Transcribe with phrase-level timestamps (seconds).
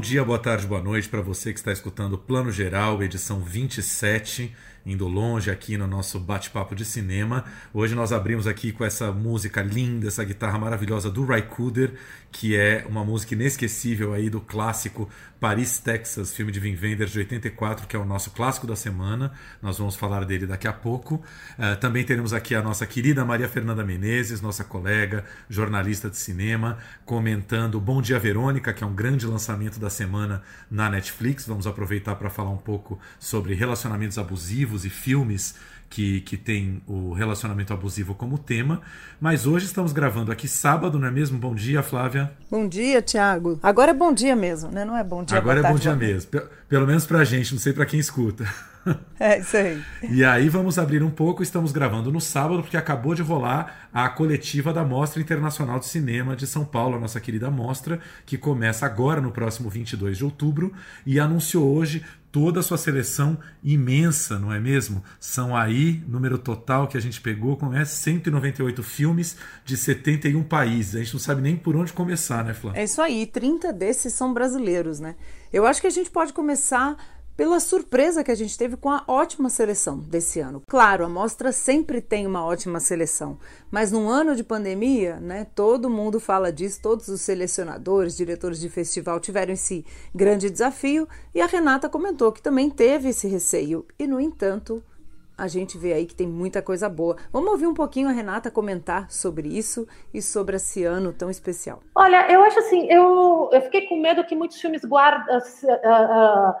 [0.00, 4.50] Bom dia, boa tarde, boa noite para você que está escutando Plano Geral, edição 27
[4.84, 7.44] indo longe aqui no nosso bate-papo de cinema.
[7.72, 11.92] Hoje nós abrimos aqui com essa música linda, essa guitarra maravilhosa do Raikkoder,
[12.32, 15.08] que é uma música inesquecível aí do clássico
[15.38, 19.32] Paris, Texas, filme de Wim Wenders de 84, que é o nosso clássico da semana.
[19.60, 21.16] Nós vamos falar dele daqui a pouco.
[21.58, 26.78] Uh, também teremos aqui a nossa querida Maria Fernanda Menezes, nossa colega, jornalista de cinema,
[27.04, 31.46] comentando Bom Dia Verônica, que é um grande lançamento da semana na Netflix.
[31.46, 35.56] Vamos aproveitar para falar um pouco sobre relacionamentos abusivos e filmes
[35.90, 38.80] que, que tem o relacionamento abusivo como tema.
[39.20, 41.36] Mas hoje estamos gravando aqui sábado, não é mesmo?
[41.36, 42.32] Bom dia, Flávia.
[42.48, 43.58] Bom dia, Tiago.
[43.60, 44.84] Agora é bom dia mesmo, né?
[44.84, 45.36] Não é bom dia.
[45.36, 46.30] Agora é bom dia mesmo.
[46.68, 48.46] Pelo menos pra gente, não sei para quem escuta.
[49.18, 49.82] É isso aí.
[50.08, 51.42] E aí vamos abrir um pouco.
[51.42, 56.34] Estamos gravando no sábado, porque acabou de rolar a coletiva da Mostra Internacional de Cinema
[56.34, 60.72] de São Paulo, a nossa querida mostra, que começa agora no próximo 22 de outubro
[61.04, 62.02] e anunciou hoje
[62.32, 65.02] toda a sua seleção imensa, não é mesmo?
[65.18, 70.94] São aí, número total que a gente pegou, é 198 filmes de 71 países.
[70.94, 72.80] A gente não sabe nem por onde começar, né, Flávia?
[72.80, 75.16] É isso aí, 30 desses são brasileiros, né?
[75.52, 76.96] Eu acho que a gente pode começar
[77.40, 80.62] pela surpresa que a gente teve com a ótima seleção desse ano.
[80.68, 83.38] Claro, a mostra sempre tem uma ótima seleção,
[83.70, 88.68] mas num ano de pandemia, né, todo mundo fala disso, todos os selecionadores, diretores de
[88.68, 94.06] festival tiveram esse grande desafio e a Renata comentou que também teve esse receio e,
[94.06, 94.82] no entanto,
[95.40, 97.16] a gente vê aí que tem muita coisa boa.
[97.32, 101.80] Vamos ouvir um pouquinho a Renata comentar sobre isso e sobre esse ano tão especial.
[101.94, 105.38] Olha, eu acho assim, eu, eu fiquei com medo que muitos filmes guardam.
[105.38, 106.54] Uh, uh,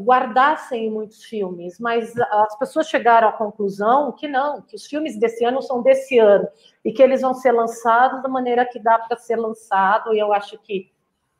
[0.00, 5.44] guardassem muitos filmes, mas as pessoas chegaram à conclusão que não, que os filmes desse
[5.44, 6.46] ano são desse ano
[6.84, 10.14] e que eles vão ser lançados da maneira que dá para ser lançado.
[10.14, 10.90] E eu acho que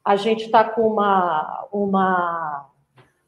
[0.04, 2.66] a gente está com uma, uma,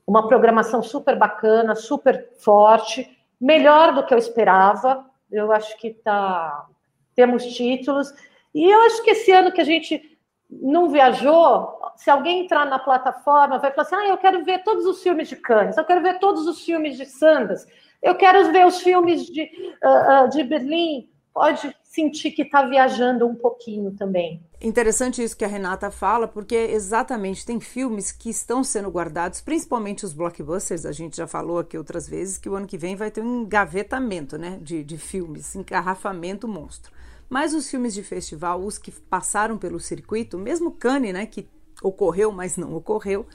[0.06, 3.09] uma programação super bacana, super forte,
[3.44, 5.05] melhor do que eu esperava.
[5.31, 6.66] Eu acho que tá,
[7.15, 8.12] temos títulos.
[8.55, 10.19] E eu acho que esse ano que a gente
[10.50, 14.87] não viajou, se alguém entrar na plataforma, vai falar assim: ah, eu quero ver todos
[14.87, 17.66] os filmes de Cannes, eu quero ver todos os filmes de Sanders,
[18.03, 19.43] eu quero ver os filmes de,
[19.83, 21.09] uh, uh, de Berlim.
[21.33, 24.41] Pode sentir que está viajando um pouquinho também.
[24.65, 30.07] Interessante isso que a Renata fala, porque exatamente tem filmes que estão sendo guardados, principalmente
[30.07, 30.87] os blockbusters.
[30.87, 33.43] A gente já falou aqui outras vezes que o ano que vem vai ter um
[33.43, 36.91] engavetamento né, de, de filmes, engarrafamento monstro.
[37.29, 41.47] Mas os filmes de festival, os que passaram pelo circuito, mesmo Cannes, né, que
[41.83, 43.27] ocorreu, mas não ocorreu,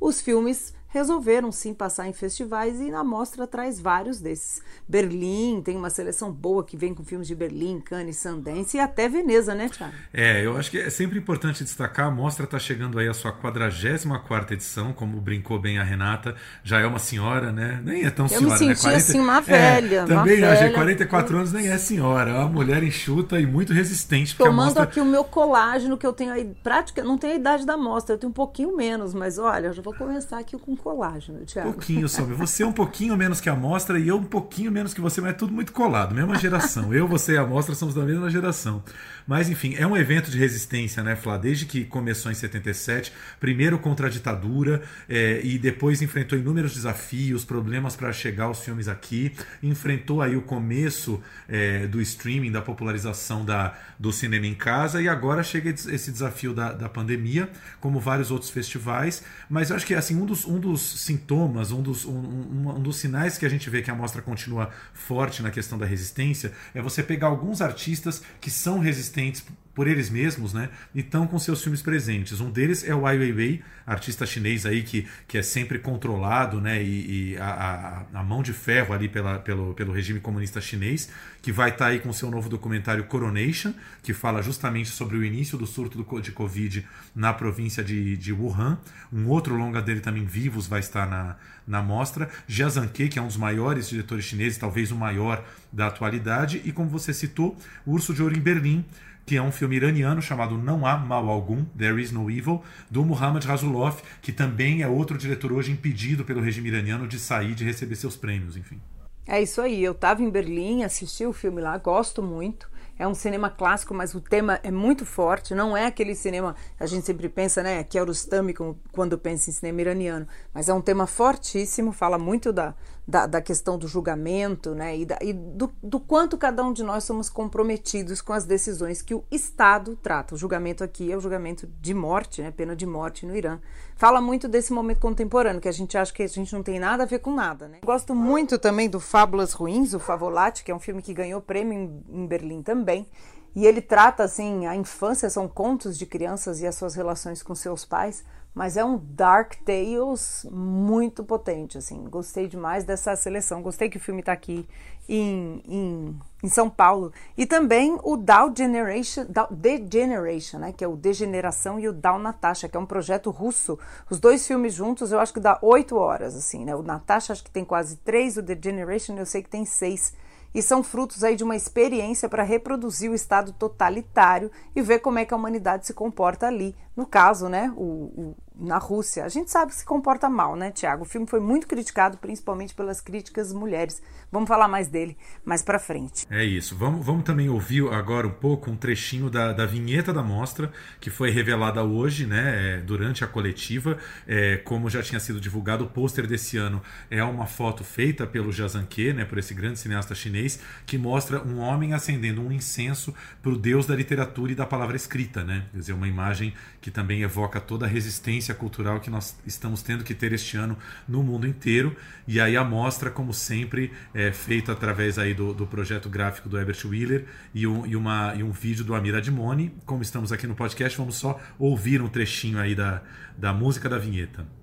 [0.00, 4.62] os filmes resolveram sim passar em festivais e a mostra traz vários desses.
[4.88, 9.08] Berlim tem uma seleção boa que vem com filmes de Berlim, Cannes, Sundance e até
[9.08, 9.92] Veneza, né, Thiago?
[10.12, 13.32] É, eu acho que é sempre importante destacar, a mostra está chegando aí a sua
[13.32, 16.34] 44 edição, como brincou bem a Renata,
[16.64, 17.80] já é uma senhora, né?
[17.84, 18.74] Nem é tão eu senhora, me né?
[18.74, 18.96] senti 40...
[18.96, 20.72] assim uma velha, é, também, uma velha.
[20.72, 24.36] 44 anos nem é senhora, é uma mulher enxuta e muito resistente.
[24.36, 24.84] Tomando mostra...
[24.84, 28.14] aqui o meu colágeno, que eu tenho aí, prática, não tenho a idade da mostra,
[28.14, 31.72] eu tenho um pouquinho menos, mas olha, eu já vou começar aqui com colágeno, Thiago.
[31.72, 32.34] Pouquinho sobre.
[32.34, 35.20] Você é um pouquinho menos que a amostra e eu um pouquinho menos que você,
[35.20, 36.92] mas é tudo muito colado, mesma geração.
[36.94, 38.82] Eu, você e a amostra somos da mesma geração.
[39.26, 41.36] Mas, enfim, é um evento de resistência, né, Flá?
[41.36, 47.44] Desde que começou em 77, primeiro contra a ditadura é, e depois enfrentou inúmeros desafios,
[47.44, 53.44] problemas para chegar aos filmes aqui, enfrentou aí o começo é, do streaming, da popularização
[53.44, 57.50] da, do cinema em casa e agora chega esse desafio da, da pandemia,
[57.80, 59.22] como vários outros festivais.
[59.50, 62.82] Mas eu acho que assim um dos, um dos sintomas, um dos, um, um, um
[62.82, 66.52] dos sinais que a gente vê que a mostra continua forte na questão da resistência
[66.74, 69.44] é você pegar alguns artistas que são resistentes
[69.78, 70.70] por eles mesmos, né?
[70.92, 72.40] E estão com seus filmes presentes.
[72.40, 76.82] Um deles é o Ai Weiwei, artista chinês aí que, que é sempre controlado, né?
[76.82, 81.12] E, e a, a, a, mão de ferro ali pela, pelo, pelo regime comunista chinês,
[81.40, 83.72] que vai estar tá aí com seu novo documentário Coronation,
[84.02, 86.84] que fala justamente sobre o início do surto do, de Covid
[87.14, 88.80] na província de, de Wuhan.
[89.12, 92.28] Um outro longa dele também, Vivos, vai estar na, na mostra.
[92.48, 96.62] Jia Zhangke, que é um dos maiores diretores chineses, talvez o maior da atualidade.
[96.64, 98.84] E como você citou, Urso de Ouro em Berlim,
[99.28, 103.04] que é um filme iraniano chamado Não Há Mal Algum, There Is No Evil, do
[103.04, 107.62] Muhammad Rasulov, que também é outro diretor hoje impedido pelo regime iraniano de sair, de
[107.62, 108.80] receber seus prêmios, enfim.
[109.26, 109.84] É isso aí.
[109.84, 112.70] Eu estava em Berlim, assisti o filme lá, gosto muito.
[112.98, 115.54] É um cinema clássico, mas o tema é muito forte.
[115.54, 117.84] Não é aquele cinema a gente sempre pensa, né?
[117.84, 118.54] Kiarostami
[118.90, 120.26] quando pensa em cinema iraniano.
[120.54, 121.92] Mas é um tema fortíssimo.
[121.92, 122.74] Fala muito da,
[123.08, 124.98] da, da questão do julgamento, né?
[124.98, 129.00] E, da, e do, do, quanto cada um de nós somos comprometidos com as decisões
[129.00, 130.34] que o Estado trata.
[130.34, 132.50] O julgamento aqui é o julgamento de morte, né?
[132.50, 133.58] Pena de morte no Irã.
[133.96, 137.04] Fala muito desse momento contemporâneo, que a gente acha que a gente não tem nada
[137.04, 137.78] a ver com nada, né?
[137.82, 141.72] Gosto muito também do Fábulas Ruins, o Favolati, que é um filme que ganhou prêmio
[141.72, 143.08] em, em Berlim também.
[143.56, 147.54] E ele trata, assim, a infância, são contos de crianças e as suas relações com
[147.54, 148.22] seus pais
[148.54, 152.04] mas é um Dark Tales muito potente, assim.
[152.04, 153.62] Gostei demais dessa seleção.
[153.62, 154.68] Gostei que o filme está aqui
[155.08, 157.12] em, em, em, São Paulo.
[157.36, 160.72] E também o Down Generation, Down Degeneration, né?
[160.72, 163.78] Que é o Degeneração e o Down Natasha, que é um projeto russo.
[164.10, 166.74] Os dois filmes juntos eu acho que dá oito horas, assim, né?
[166.74, 170.12] O Natasha acho que tem quase três, o Degeneration eu sei que tem seis
[170.54, 175.18] e são frutos aí de uma experiência para reproduzir o estado totalitário e ver como
[175.18, 176.74] é que a humanidade se comporta ali.
[176.96, 179.24] No caso, né, o, o na Rússia.
[179.24, 181.02] A gente sabe que se comporta mal, né, Tiago?
[181.02, 184.02] O filme foi muito criticado, principalmente pelas críticas mulheres.
[184.30, 186.26] Vamos falar mais dele mais para frente.
[186.30, 186.76] É isso.
[186.76, 191.10] Vamos, vamos também ouvir agora um pouco um trechinho da, da vinheta da mostra, que
[191.10, 193.96] foi revelada hoje, né, é, durante a coletiva.
[194.26, 198.52] É, como já tinha sido divulgado, o pôster desse ano é uma foto feita pelo
[198.52, 203.52] Jazanke, né, por esse grande cineasta chinês, que mostra um homem acendendo um incenso para
[203.52, 205.66] o deus da literatura e da palavra escrita, né?
[205.70, 210.04] Quer dizer, uma imagem que também evoca toda a resistência cultural que nós estamos tendo
[210.04, 211.96] que ter este ano no mundo inteiro.
[212.26, 216.58] E aí a mostra, como sempre, é feita através aí do, do projeto gráfico do
[216.58, 219.74] Herbert Wheeler e um, e, uma, e um vídeo do Amir Admoni.
[219.86, 223.02] Como estamos aqui no podcast, vamos só ouvir um trechinho aí da,
[223.36, 224.57] da música da vinheta.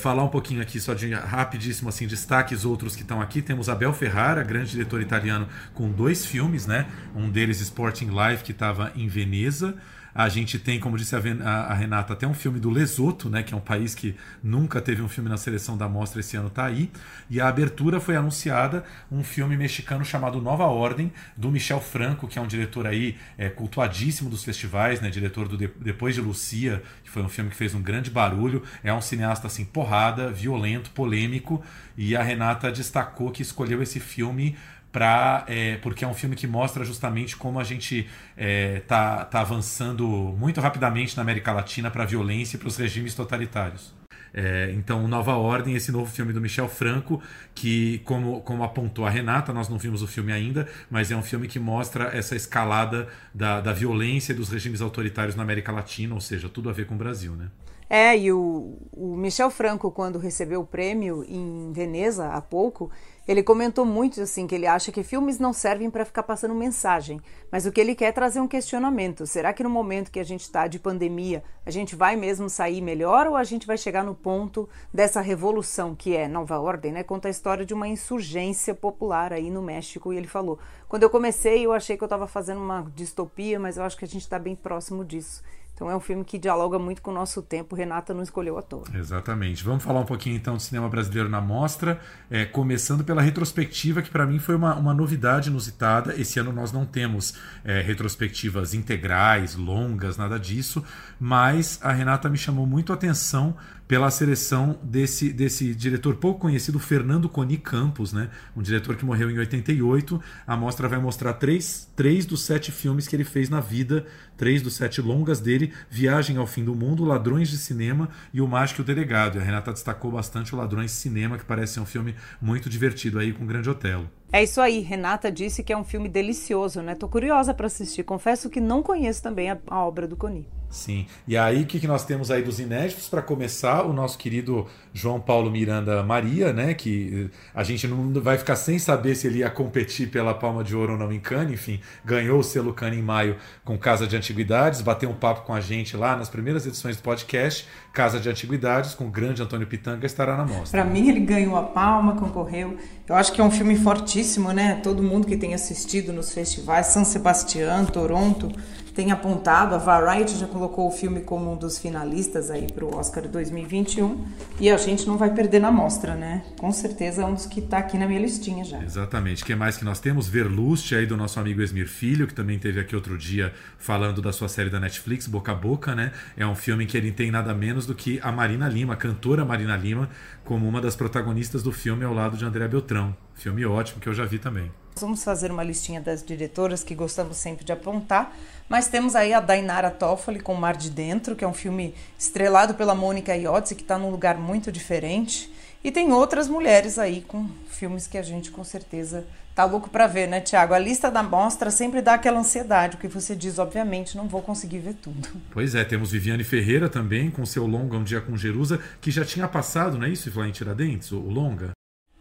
[0.00, 3.40] Falar um pouquinho aqui só de rapidíssimo assim destaques outros que estão aqui.
[3.42, 6.86] Temos Abel Ferrara, grande diretor italiano com dois filmes, né?
[7.14, 9.76] Um deles Sporting Life que estava em Veneza.
[10.14, 13.54] A gente tem, como disse a, a, Renata, até um filme do Lesoto, né, que
[13.54, 16.66] é um país que nunca teve um filme na seleção da mostra, esse ano está
[16.66, 16.90] aí.
[17.28, 22.38] E a abertura foi anunciada um filme mexicano chamado Nova Ordem, do Michel Franco, que
[22.38, 26.82] é um diretor aí é, cultuadíssimo dos festivais, né, diretor do de, Depois de Lucia,
[27.04, 28.62] que foi um filme que fez um grande barulho.
[28.82, 31.62] É um cineasta assim porrada, violento, polêmico.
[31.96, 34.56] E a Renata destacou que escolheu esse filme
[34.92, 39.40] para é, porque é um filme que mostra justamente como a gente é, tá, tá
[39.40, 43.94] avançando muito rapidamente na América Latina para a violência e para os regimes totalitários.
[44.32, 47.20] É, então, Nova Ordem, esse novo filme do Michel Franco,
[47.54, 51.22] que, como, como apontou a Renata, nós não vimos o filme ainda, mas é um
[51.22, 56.20] filme que mostra essa escalada da, da violência dos regimes autoritários na América Latina, ou
[56.20, 57.48] seja, tudo a ver com o Brasil, né?
[57.92, 62.88] É, e o, o Michel Franco, quando recebeu o prêmio em Veneza há pouco,
[63.28, 67.20] ele comentou muito assim que ele acha que filmes não servem para ficar passando mensagem,
[67.50, 69.26] mas o que ele quer é trazer um questionamento.
[69.26, 72.80] Será que no momento que a gente está de pandemia, a gente vai mesmo sair
[72.80, 77.02] melhor ou a gente vai chegar no ponto dessa revolução que é Nova Ordem, né?
[77.02, 81.10] Conta a história de uma insurgência popular aí no México e ele falou: quando eu
[81.10, 84.22] comecei eu achei que eu estava fazendo uma distopia, mas eu acho que a gente
[84.22, 85.42] está bem próximo disso.
[85.80, 87.74] Então é um filme que dialoga muito com o nosso tempo.
[87.74, 88.84] Renata não escolheu à toa.
[88.94, 89.64] Exatamente.
[89.64, 91.98] Vamos falar um pouquinho então de cinema brasileiro na mostra,
[92.30, 96.14] é, começando pela retrospectiva, que para mim foi uma, uma novidade inusitada.
[96.20, 97.32] Esse ano nós não temos
[97.64, 100.84] é, retrospectivas integrais, longas, nada disso,
[101.18, 103.56] mas a Renata me chamou muito a atenção
[103.90, 108.30] pela seleção desse, desse diretor pouco conhecido, Fernando Coni Campos, né?
[108.56, 110.22] um diretor que morreu em 88.
[110.46, 114.06] A mostra vai mostrar três, três dos sete filmes que ele fez na vida,
[114.36, 118.46] três dos sete longas dele: Viagem ao Fim do Mundo, Ladrões de Cinema e O
[118.46, 119.38] Mágico e o Delegado.
[119.38, 122.70] E a Renata destacou bastante o Ladrões de Cinema, que parece ser um filme muito
[122.70, 124.08] divertido aí com o Grande Otelo.
[124.32, 126.94] É isso aí, Renata disse que é um filme delicioso, né?
[126.94, 128.04] Tô curiosa para assistir.
[128.04, 130.59] Confesso que não conheço também a, a obra do Coni.
[130.70, 131.06] Sim.
[131.26, 133.08] E aí, o que, que nós temos aí dos inéditos?
[133.08, 136.74] Para começar, o nosso querido João Paulo Miranda Maria, né?
[136.74, 140.62] Que eh, a gente não vai ficar sem saber se ele ia competir pela Palma
[140.62, 141.54] de Ouro ou não em Cannes.
[141.54, 145.52] Enfim, ganhou o selo Cannes em maio com Casa de Antiguidades, bateu um papo com
[145.52, 147.66] a gente lá nas primeiras edições do podcast.
[147.92, 150.80] Casa de Antiguidades, com o grande Antônio Pitanga, estará na mostra.
[150.80, 152.76] Para mim, ele ganhou a palma, concorreu.
[153.08, 154.80] Eu acho que é um filme fortíssimo, né?
[154.84, 158.52] Todo mundo que tem assistido nos festivais, São Sebastião, Toronto
[159.00, 159.74] tem apontado.
[159.74, 164.26] A Variety já colocou o filme como um dos finalistas aí para o Oscar 2021
[164.60, 166.44] e a gente não vai perder na mostra, né?
[166.58, 168.78] Com certeza é um dos que está aqui na minha listinha já.
[168.82, 169.42] Exatamente.
[169.42, 170.28] Que mais que nós temos?
[170.28, 174.34] Verlust, aí do nosso amigo Esmir Filho, que também teve aqui outro dia falando da
[174.34, 176.12] sua série da Netflix, Boca a Boca, né?
[176.36, 179.46] É um filme que ele tem nada menos do que a Marina Lima, a cantora
[179.46, 180.10] Marina Lima,
[180.44, 183.16] como uma das protagonistas do filme ao lado de André Beltrão.
[183.34, 184.70] Filme ótimo que eu já vi também.
[184.96, 188.36] Vamos fazer uma listinha das diretoras que gostamos sempre de apontar,
[188.68, 192.74] mas temos aí a Dainara Toffoli com Mar de Dentro, que é um filme estrelado
[192.74, 195.50] pela Mônica Iotze, que está num lugar muito diferente.
[195.82, 200.06] E tem outras mulheres aí com filmes que a gente com certeza tá louco para
[200.06, 200.74] ver, né, Tiago?
[200.74, 204.42] A lista da mostra sempre dá aquela ansiedade, o que você diz, obviamente, não vou
[204.42, 205.28] conseguir ver tudo.
[205.50, 209.24] Pois é, temos Viviane Ferreira também, com seu longa Um Dia com Jerusa, que já
[209.24, 211.72] tinha passado, não é isso, em Tiradentes, o longa?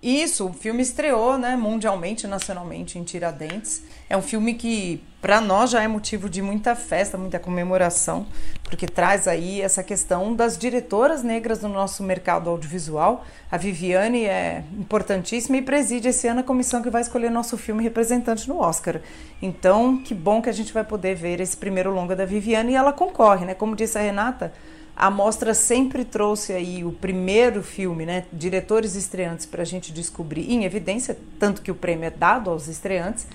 [0.01, 3.81] Isso, o filme estreou, né, mundialmente, nacionalmente em Tiradentes.
[4.09, 8.25] É um filme que para nós já é motivo de muita festa, muita comemoração,
[8.63, 13.25] porque traz aí essa questão das diretoras negras no nosso mercado audiovisual.
[13.51, 17.83] A Viviane é importantíssima e preside esse ano a comissão que vai escolher nosso filme
[17.83, 19.01] representante no Oscar.
[19.41, 22.75] Então, que bom que a gente vai poder ver esse primeiro longa da Viviane e
[22.75, 23.53] ela concorre, né?
[23.53, 24.53] Como disse a Renata,
[24.99, 30.51] a mostra sempre trouxe aí o primeiro filme, né, diretores estreantes para a gente descobrir
[30.51, 33.25] em evidência, tanto que o prêmio é dado aos estreantes,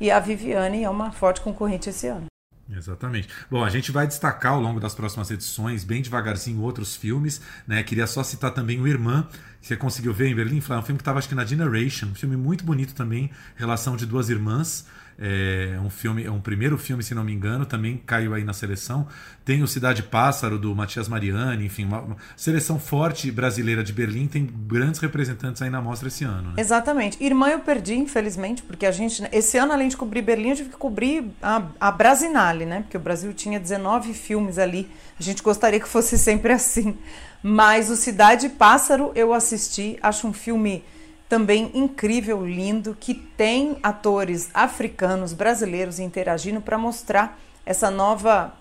[0.00, 2.26] e a Viviane é uma forte concorrente esse ano.
[2.68, 3.28] Exatamente.
[3.48, 7.40] Bom, a gente vai destacar ao longo das próximas edições, bem devagarzinho, outros filmes.
[7.66, 7.82] Né?
[7.82, 9.28] Queria só citar também o Irmã,
[9.60, 10.60] que você conseguiu ver em Berlim.
[10.60, 12.06] Foi um filme que estava, acho que, na Generation.
[12.06, 14.86] Um filme muito bonito também, relação de duas irmãs.
[15.18, 18.52] É um filme, é um primeiro filme, se não me engano, também caiu aí na
[18.52, 19.06] seleção.
[19.44, 24.48] Tem o Cidade Pássaro do Matias Mariani, enfim, uma, seleção forte brasileira de Berlim tem
[24.66, 26.52] grandes representantes aí na mostra esse ano.
[26.52, 26.54] Né?
[26.58, 27.22] Exatamente.
[27.22, 30.70] Irmã eu perdi, infelizmente, porque a gente esse ano além de cobrir Berlim, eu tive
[30.70, 32.80] que cobrir a, a Brasinale, né?
[32.82, 34.88] Porque o Brasil tinha 19 filmes ali.
[35.18, 36.96] A gente gostaria que fosse sempre assim.
[37.42, 40.84] Mas o Cidade Pássaro eu assisti, acho um filme
[41.32, 48.52] também incrível, lindo, que tem atores africanos, brasileiros interagindo para mostrar essa nova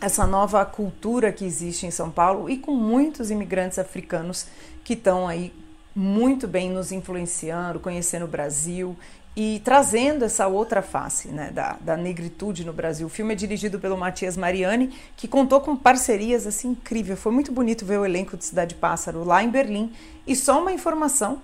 [0.00, 4.46] essa nova cultura que existe em São Paulo e com muitos imigrantes africanos
[4.82, 5.52] que estão aí
[5.94, 8.96] muito bem nos influenciando, conhecendo o Brasil
[9.36, 13.06] e trazendo essa outra face né, da, da negritude no Brasil.
[13.06, 17.20] O filme é dirigido pelo Matias Mariani, que contou com parcerias assim incríveis.
[17.20, 19.92] Foi muito bonito ver o elenco de Cidade Pássaro lá em Berlim.
[20.26, 21.42] E só uma informação: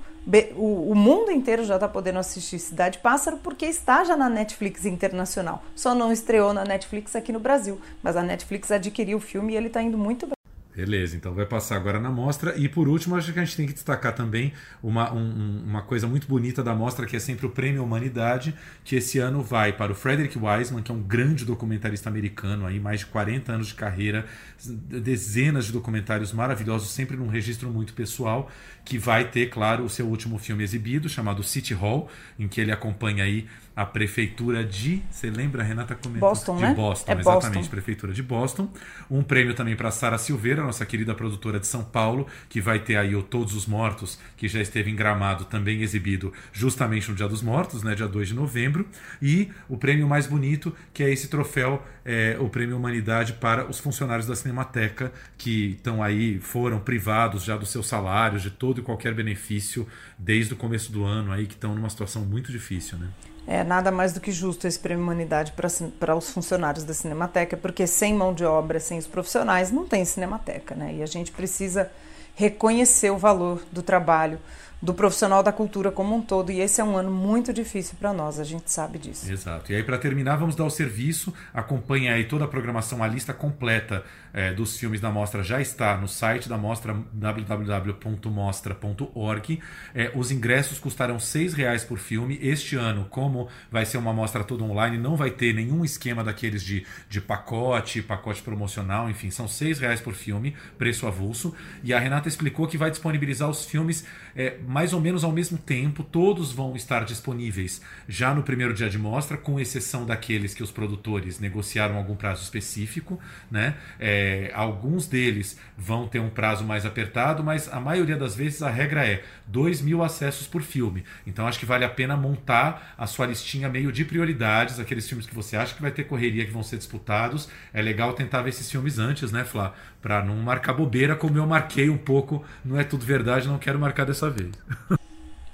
[0.57, 4.87] o, o mundo inteiro já está podendo assistir Cidade Pássaro porque está já na Netflix
[4.87, 5.62] internacional.
[5.75, 9.57] Só não estreou na Netflix aqui no Brasil, mas a Netflix adquiriu o filme e
[9.57, 10.35] ele está indo muito bem.
[10.75, 12.57] Beleza, então vai passar agora na mostra.
[12.57, 14.52] E por último, acho que a gente tem que destacar também
[14.83, 18.52] uma, um, uma coisa muito bonita da mostra, que é sempre o Prêmio Humanidade,
[18.83, 22.81] que esse ano vai para o Frederick Wiseman, que é um grande documentarista americano, aí
[22.81, 24.26] mais de 40 anos de carreira,
[24.66, 28.50] dezenas de documentários maravilhosos, sempre num registro muito pessoal,
[28.85, 32.71] que vai ter, claro, o seu último filme exibido, chamado City Hall, em que ele
[32.71, 35.03] acompanha aí a prefeitura de.
[35.11, 36.29] Você lembra, Renata comentou?
[36.29, 36.75] Boston, de né?
[36.75, 37.71] Boston, é exatamente, Boston.
[37.71, 38.69] prefeitura de Boston.
[39.11, 42.97] Um prêmio também para Sara Silveira, nossa querida produtora de São Paulo, que vai ter
[42.97, 47.29] aí o Todos os Mortos, que já esteve em Gramado, também exibido justamente no Dia
[47.29, 48.87] dos Mortos, né, dia 2 de novembro.
[49.21, 53.79] E o prêmio mais bonito, que é esse troféu, é, o Prêmio Humanidade para os
[53.79, 58.85] funcionários da Cinemateca, que estão aí, foram privados já dos seus salários, de todo e
[58.85, 59.87] qualquer benefício
[60.19, 63.09] desde o começo do ano, aí que estão numa situação muito difícil, né?
[63.47, 67.87] É nada mais do que justo esse prêmio Humanidade para os funcionários da Cinemateca, porque
[67.87, 70.95] sem mão de obra, sem os profissionais, não tem Cinemateca, né?
[70.95, 71.90] E a gente precisa
[72.35, 74.38] reconhecer o valor do trabalho
[74.85, 76.53] do profissional da cultura como um todo.
[76.53, 79.33] E esse é um ano muito difícil para nós, a gente sabe disso.
[79.33, 79.73] Exato.
[79.73, 81.33] E aí, para terminar, vamos dar o serviço.
[81.55, 85.97] Acompanhe aí toda a programação, a lista completa é, dos filmes da mostra já está
[85.97, 89.61] no site da mostra www.mostra.org.
[89.95, 92.38] É, os ingressos custarão R$ reais por filme.
[92.43, 96.62] Este ano, como vai ser uma mostra toda online, não vai ter nenhum esquema daqueles
[96.62, 101.55] de, de pacote, pacote promocional, enfim, são R$ reais por filme, preço avulso.
[101.83, 104.05] E a Renata explicou que vai disponibilizar os filmes
[104.37, 108.90] é, mais ou menos ao mesmo tempo, todos vão estar disponíveis já no primeiro dia
[108.90, 113.21] de mostra, com exceção daqueles que os produtores negociaram algum prazo específico.
[113.49, 113.76] Né?
[114.00, 118.69] É, alguns deles vão ter um prazo mais apertado, mas a maioria das vezes a
[118.69, 121.05] regra é 2 mil acessos por filme.
[121.27, 125.27] Então acho que vale a pena montar a sua listinha meio de prioridades, aqueles filmes
[125.27, 127.49] que você acha que vai ter correria, que vão ser disputados.
[127.73, 129.75] É legal tentar ver esses filmes antes, né, Flá?
[130.01, 133.79] Para não marcar bobeira, como eu marquei um pouco, não é tudo verdade, não quero
[133.79, 134.51] marcar dessa vez.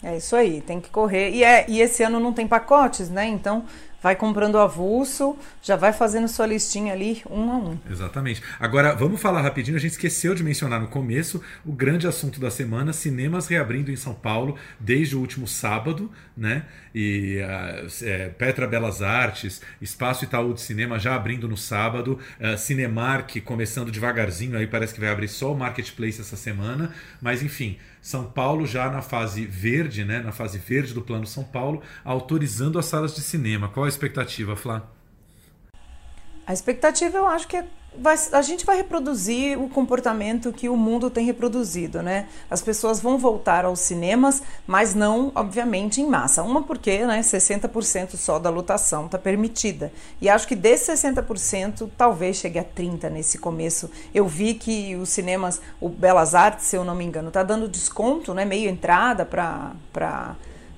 [0.02, 1.30] É isso aí, tem que correr.
[1.30, 3.26] E, é, e esse ano não tem pacotes, né?
[3.26, 3.66] Então
[4.02, 7.78] vai comprando avulso, já vai fazendo sua listinha ali um a um.
[7.90, 8.42] Exatamente.
[8.58, 12.50] Agora, vamos falar rapidinho, a gente esqueceu de mencionar no começo o grande assunto da
[12.50, 16.64] semana, cinemas reabrindo em São Paulo desde o último sábado, né?
[16.94, 22.58] E uh, é, Petra Belas Artes, Espaço Itaú de Cinema já abrindo no sábado, uh,
[22.58, 27.78] Cinemark começando devagarzinho, aí parece que vai abrir só o Marketplace essa semana, mas enfim,
[28.00, 30.20] São Paulo já na fase verde, né?
[30.20, 33.68] Na fase verde do Plano São Paulo, autorizando as salas de cinema.
[33.68, 34.88] Qual a expectativa, Flá?
[36.46, 37.64] A expectativa eu acho que é
[37.96, 42.28] vai, a gente vai reproduzir o comportamento que o mundo tem reproduzido, né?
[42.48, 46.42] As pessoas vão voltar aos cinemas, mas não, obviamente, em massa.
[46.42, 49.92] Uma porque né, 60% só da lotação está permitida.
[50.20, 53.90] E acho que desse 60%, talvez chegue a 30% nesse começo.
[54.14, 57.68] Eu vi que os cinemas, o Belas Artes, se eu não me engano, está dando
[57.68, 59.72] desconto, né, meio entrada para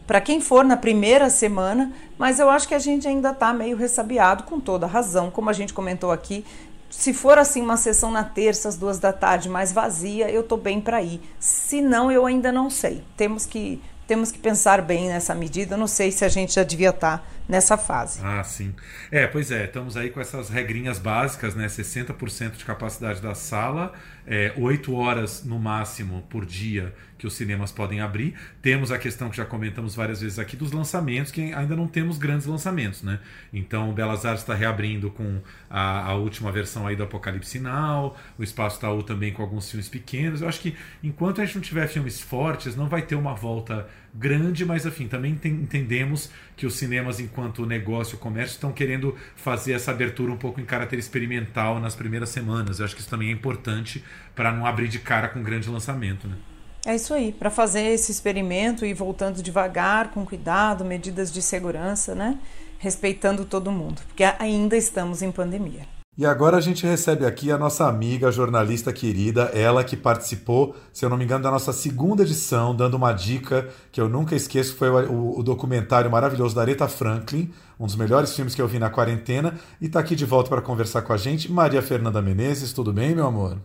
[0.06, 3.76] para quem for na primeira semana, mas eu acho que a gente ainda está meio
[3.76, 6.44] ressabiado, com toda razão, como a gente comentou aqui,
[6.92, 10.58] se for assim uma sessão na terça às duas da tarde mais vazia, eu tô
[10.58, 11.22] bem para ir.
[11.40, 13.02] Se não, eu ainda não sei.
[13.16, 15.74] Temos que temos que pensar bem nessa medida.
[15.74, 18.20] Eu não sei se a gente já devia estar tá nessa fase.
[18.22, 18.74] Ah, sim.
[19.10, 21.66] É, pois é, estamos aí com essas regrinhas básicas, né?
[21.66, 23.92] 60% de capacidade da sala,
[24.26, 28.34] é, 8 horas no máximo por dia que os cinemas podem abrir.
[28.60, 32.18] Temos a questão que já comentamos várias vezes aqui dos lançamentos, que ainda não temos
[32.18, 33.20] grandes lançamentos, né?
[33.52, 38.16] Então o Belas Artes está reabrindo com a, a, última versão aí do Apocalipse Now,
[38.36, 40.42] o Espaço Taú também com alguns filmes pequenos.
[40.42, 43.86] Eu acho que enquanto a gente não tiver filmes fortes, não vai ter uma volta
[44.14, 49.90] grande, mas enfim, também entendemos que os cinemas, enquanto negócio, comércio, estão querendo fazer essa
[49.90, 52.78] abertura um pouco em caráter experimental nas primeiras semanas.
[52.78, 54.04] Eu acho que isso também é importante
[54.34, 56.28] para não abrir de cara com um grande lançamento.
[56.28, 56.36] Né?
[56.84, 62.14] É isso aí, para fazer esse experimento e voltando devagar, com cuidado, medidas de segurança,
[62.14, 62.38] né?
[62.78, 65.86] Respeitando todo mundo, porque ainda estamos em pandemia.
[66.16, 71.06] E agora a gente recebe aqui a nossa amiga, jornalista querida, ela que participou, se
[71.06, 74.76] eu não me engano, da nossa segunda edição, dando uma dica que eu nunca esqueço,
[74.76, 78.78] foi o, o documentário maravilhoso da Aretha Franklin, um dos melhores filmes que eu vi
[78.78, 82.74] na quarentena, e está aqui de volta para conversar com a gente, Maria Fernanda Menezes.
[82.74, 83.58] Tudo bem, meu amor?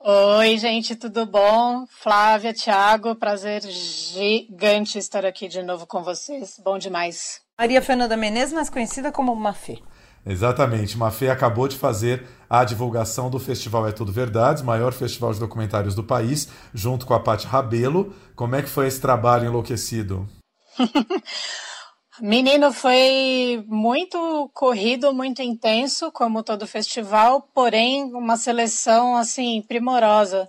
[0.00, 1.86] Oi, gente, tudo bom?
[1.86, 6.60] Flávia, Thiago, prazer gigante estar aqui de novo com vocês.
[6.64, 7.40] Bom demais.
[7.56, 9.78] Maria Fernanda Menezes, mais conhecida como Mafê.
[10.26, 10.96] Exatamente.
[10.96, 15.94] Mafê acabou de fazer a divulgação do Festival É Tudo Verdades, maior festival de documentários
[15.94, 18.14] do país, junto com a Paty Rabelo.
[18.34, 20.26] Como é que foi esse trabalho enlouquecido?
[22.20, 30.48] Menino, foi muito corrido, muito intenso, como todo festival, porém uma seleção assim primorosa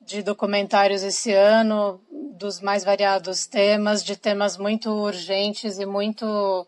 [0.00, 2.00] de documentários esse ano,
[2.36, 6.66] dos mais variados temas, de temas muito urgentes e muito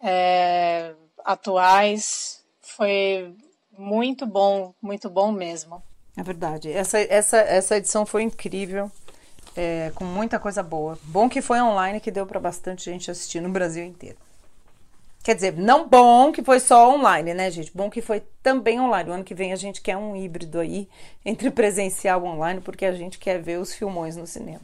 [0.00, 0.94] é,
[1.24, 2.42] atuais.
[2.60, 3.34] Foi
[3.76, 5.82] muito bom, muito bom mesmo.
[6.16, 6.70] É verdade.
[6.70, 8.90] Essa, essa, essa edição foi incrível,
[9.56, 10.98] é, com muita coisa boa.
[11.04, 14.16] Bom que foi online, que deu para bastante gente assistir no Brasil inteiro.
[15.24, 17.72] Quer dizer, não bom que foi só online, né, gente?
[17.74, 19.08] Bom que foi também online.
[19.08, 20.86] O ano que vem a gente quer um híbrido aí
[21.24, 24.60] entre presencial e online, porque a gente quer ver os filmões no cinema.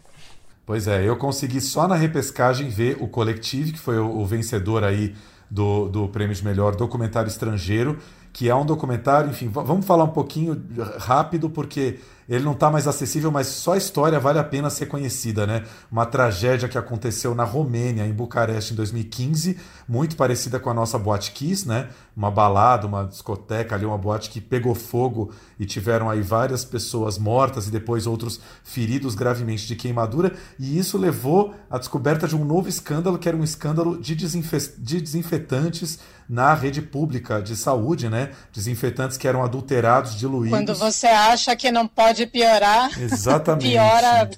[0.66, 4.85] Pois é, eu consegui só na repescagem ver o Collective, que foi o, o vencedor
[4.85, 5.16] aí
[5.50, 7.98] do, do prêmio de melhor documentário estrangeiro,
[8.32, 10.62] que é um documentário, enfim, vamos falar um pouquinho
[10.98, 11.98] rápido, porque
[12.31, 15.64] ele não está mais acessível, mas só a história vale a pena ser conhecida, né?
[15.90, 20.97] Uma tragédia que aconteceu na Romênia, em Bucareste, em 2015, muito parecida com a nossa
[20.97, 21.88] Boate Kiss, né?
[22.16, 27.19] Uma balada, uma discoteca ali, uma boate que pegou fogo e tiveram aí várias pessoas
[27.19, 32.45] mortas e depois outros feridos gravemente de queimadura, e isso levou à descoberta de um
[32.45, 35.99] novo escândalo, que era um escândalo de, desinfe de desinfetantes
[36.31, 38.31] na rede pública de saúde, né?
[38.53, 40.57] Desinfetantes que eram adulterados, diluídos.
[40.57, 43.69] Quando você acha que não pode piorar, Exatamente.
[43.69, 44.31] piora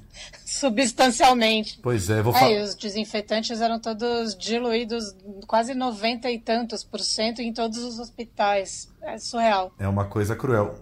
[0.46, 1.78] substancialmente.
[1.82, 2.50] Pois é, vou falar.
[2.50, 5.14] É, os desinfetantes eram todos diluídos,
[5.46, 8.88] quase 90 e tantos por cento em todos os hospitais.
[9.02, 9.70] É surreal.
[9.78, 10.74] É uma coisa cruel.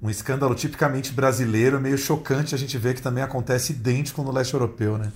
[0.00, 4.54] Um escândalo tipicamente brasileiro, meio chocante a gente vê que também acontece idêntico no leste
[4.54, 5.12] europeu, né?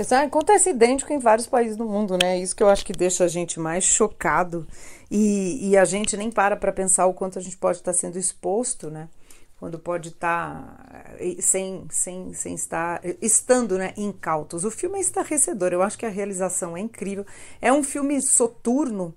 [0.00, 2.38] Exato, acontece idêntico em vários países do mundo, né?
[2.38, 4.66] Isso que eu acho que deixa a gente mais chocado
[5.10, 8.18] e, e a gente nem para para pensar o quanto a gente pode estar sendo
[8.18, 9.10] exposto, né?
[9.58, 14.64] Quando pode estar eh, sem, sem, sem estar estando né, incautos.
[14.64, 17.26] O filme é estarrecedor, eu acho que a realização é incrível.
[17.60, 19.14] É um filme soturno,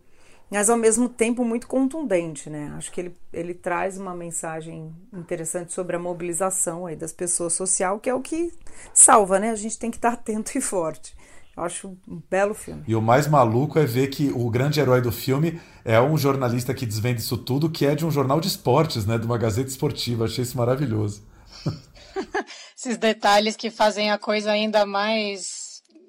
[0.53, 2.71] mas ao mesmo tempo muito contundente, né?
[2.77, 7.99] Acho que ele, ele traz uma mensagem interessante sobre a mobilização aí das pessoas social,
[7.99, 8.53] que é o que
[8.93, 9.49] salva, né?
[9.49, 11.15] A gente tem que estar atento e forte.
[11.57, 12.83] Eu acho um belo filme.
[12.87, 16.73] E o mais maluco é ver que o grande herói do filme é um jornalista
[16.73, 19.17] que desvenda isso tudo, que é de um jornal de esportes, né?
[19.17, 20.25] De uma gazeta esportiva.
[20.25, 21.23] Achei isso maravilhoso.
[22.77, 25.62] Esses detalhes que fazem a coisa ainda mais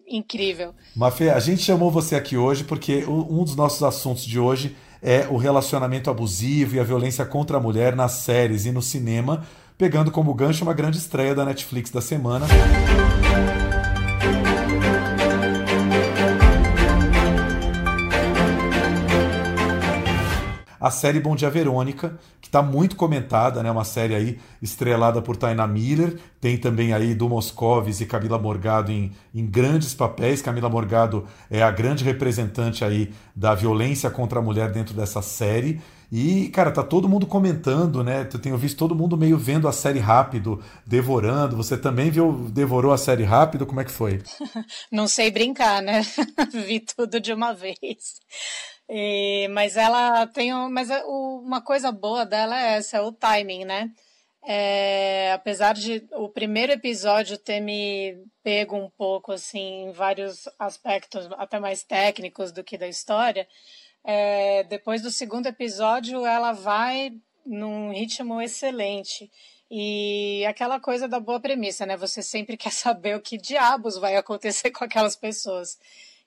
[0.08, 0.74] incrível.
[0.94, 5.26] Mafê, a gente chamou você aqui hoje porque um dos nossos assuntos de hoje é
[5.30, 9.44] o relacionamento abusivo e a violência contra a mulher nas séries e no cinema,
[9.76, 12.46] pegando como gancho uma grande estreia da Netflix da semana.
[20.84, 23.70] A série Bom Dia Verônica, que está muito comentada, né?
[23.70, 28.92] Uma série aí estrelada por Taina Miller, tem também aí do Moscovis e Camila Morgado
[28.92, 30.42] em, em grandes papéis.
[30.42, 35.80] Camila Morgado é a grande representante aí da violência contra a mulher dentro dessa série.
[36.12, 38.28] E, cara, tá todo mundo comentando, né?
[38.30, 41.56] Eu tenho visto todo mundo meio vendo a série rápido, devorando.
[41.56, 43.64] Você também viu, devorou a série rápido?
[43.64, 44.22] Como é que foi?
[44.92, 46.02] Não sei brincar, né?
[46.52, 48.20] Vi tudo de uma vez.
[48.88, 53.64] E, mas ela tem um, mas uma coisa boa dela é essa, é o timing,
[53.64, 53.90] né?
[54.46, 61.26] É, apesar de o primeiro episódio ter me pego um pouco assim em vários aspectos
[61.38, 63.48] até mais técnicos do que da história,
[64.04, 69.30] é, depois do segundo episódio ela vai num ritmo excelente.
[69.70, 71.96] E aquela coisa da boa premissa, né?
[71.96, 75.78] Você sempre quer saber o que diabos vai acontecer com aquelas pessoas.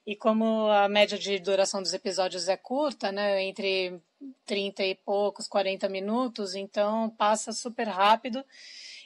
[0.08, 4.00] E como a média de duração dos episódios é curta, né, entre
[4.46, 8.42] 30 e poucos, 40 minutos, então passa super rápido.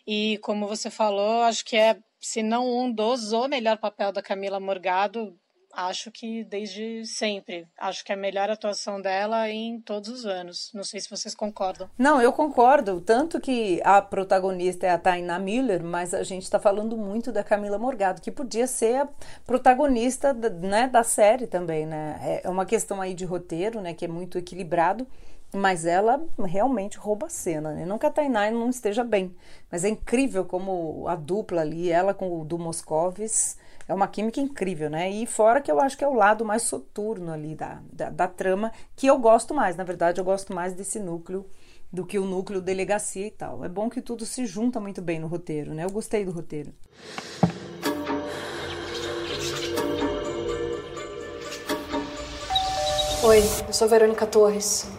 [0.06, 4.22] E como você falou, acho que é, se não um dos, o melhor papel da
[4.22, 5.36] Camila Morgado
[5.72, 7.66] acho que desde sempre.
[7.78, 10.70] Acho que é a melhor atuação dela em todos os anos.
[10.74, 11.88] Não sei se vocês concordam.
[11.98, 13.00] Não, eu concordo.
[13.00, 17.42] Tanto que a protagonista é a Taina Miller, mas a gente está falando muito da
[17.42, 19.08] Camila Morgado, que podia ser a
[19.46, 22.40] protagonista né, da série também, né?
[22.44, 25.06] É uma questão aí de roteiro, né, que é muito equilibrado.
[25.54, 27.84] Mas ela realmente rouba a cena, né?
[27.84, 29.36] Não que a Tainá não esteja bem,
[29.70, 34.40] mas é incrível como a dupla ali, ela com o do Moscovis, é uma química
[34.40, 35.10] incrível, né?
[35.10, 38.28] E fora que eu acho que é o lado mais soturno ali da, da, da
[38.28, 39.76] trama, que eu gosto mais.
[39.76, 41.46] Na verdade, eu gosto mais desse núcleo
[41.92, 43.64] do que o núcleo delegacia e tal.
[43.64, 45.84] É bom que tudo se junta muito bem no roteiro, né?
[45.84, 46.72] Eu gostei do roteiro.
[53.22, 54.90] Oi, eu sou Verônica Torres.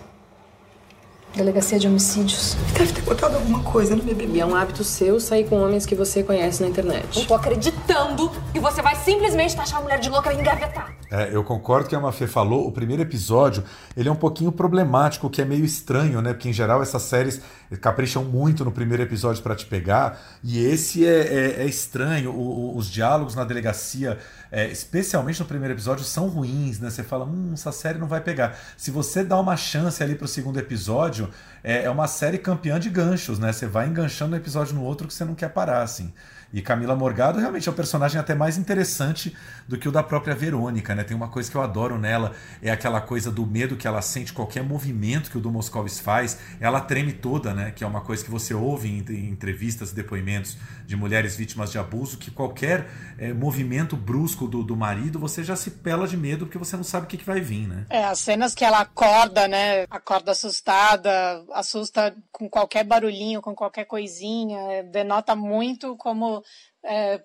[1.36, 2.56] Delegacia de homicídios.
[2.78, 4.28] Deve ter botado alguma coisa no bebê.
[4.28, 7.18] E é um hábito seu sair com homens que você conhece na internet.
[7.18, 8.32] Não tô acreditando
[8.64, 10.96] você vai simplesmente taxar a mulher de louca e engavetar.
[11.12, 12.66] É, eu concordo que a Mafê falou.
[12.66, 13.64] O primeiro episódio,
[13.96, 16.34] ele é um pouquinho problemático, que é meio estranho, né?
[16.34, 17.42] Porque, em geral, essas séries
[17.82, 20.18] capricham muito no primeiro episódio para te pegar.
[20.42, 22.32] E esse é, é, é estranho.
[22.32, 24.18] O, o, os diálogos na delegacia
[24.54, 26.92] é, especialmente no primeiro episódio, são ruins, né?
[26.92, 28.56] Você fala, hum, essa série não vai pegar.
[28.78, 31.28] Se você dá uma chance ali pro segundo episódio,
[31.64, 33.52] é, é uma série campeã de ganchos, né?
[33.52, 36.14] Você vai enganchando um episódio no outro que você não quer parar, assim.
[36.54, 39.36] E Camila Morgado realmente é um personagem até mais interessante
[39.68, 41.04] do que o da própria Verônica, né?
[41.04, 44.32] Tem uma coisa que eu adoro nela, é aquela coisa do medo que ela sente,
[44.32, 47.72] qualquer movimento que o do Moscovis faz, ela treme toda, né?
[47.72, 51.72] Que é uma coisa que você ouve em, em entrevistas e depoimentos de mulheres vítimas
[51.72, 52.88] de abuso, que qualquer
[53.18, 56.84] é, movimento brusco do, do marido, você já se pela de medo porque você não
[56.84, 57.86] sabe o que, que vai vir, né?
[57.90, 59.88] É, as cenas que ela acorda, né?
[59.90, 66.43] Acorda assustada, assusta com qualquer barulhinho, com qualquer coisinha, denota muito como
[66.84, 67.22] é,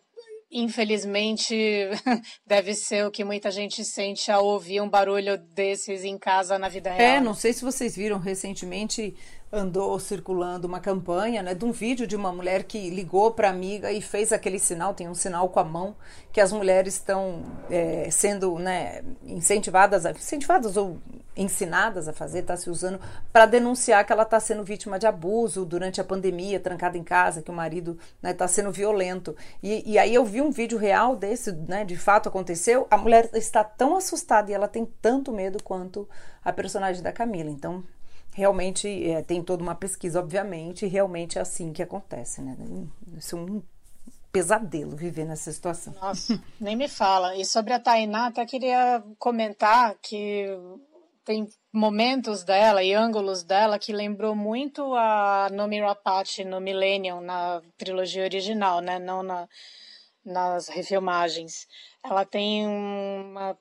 [0.51, 1.55] infelizmente,
[2.47, 6.69] deve ser o que muita gente sente ao ouvir um barulho desses em casa na
[6.69, 7.17] vida é, real.
[7.17, 9.15] É, não sei se vocês viram recentemente
[9.51, 13.91] andou circulando uma campanha né, de um vídeo de uma mulher que ligou para amiga
[13.91, 15.97] e fez aquele sinal, tem um sinal com a mão,
[16.33, 20.99] que as mulheres estão é, sendo né, incentivadas, incentivadas ou
[21.35, 23.01] ensinadas a fazer, está se usando
[23.33, 27.41] para denunciar que ela está sendo vítima de abuso durante a pandemia, trancada em casa,
[27.41, 29.37] que o marido está né, tá sendo violento.
[29.63, 33.31] E, e, aí eu vi um vídeo real desse, né, de fato aconteceu, a mulher
[33.35, 36.09] está tão assustada e ela tem tanto medo quanto
[36.45, 37.51] a personagem da Camila.
[37.51, 37.85] Então,
[38.39, 42.57] realmente é, tem toda uma pesquisa, obviamente, e realmente é assim que acontece, né?
[43.17, 43.61] Isso é um
[44.31, 45.93] pesadelo viver nessa situação.
[46.01, 47.35] Nossa, nem me fala.
[47.35, 50.47] E sobre a Tainá, até queria comentar que
[51.25, 57.61] tem momentos dela e ângulos dela que lembrou muito a Nomi Rapace no Millennium, na
[57.77, 59.01] trilogia original, né?
[59.01, 59.49] Não na,
[60.25, 61.67] nas refilmagens.
[62.05, 63.59] Ela tem uma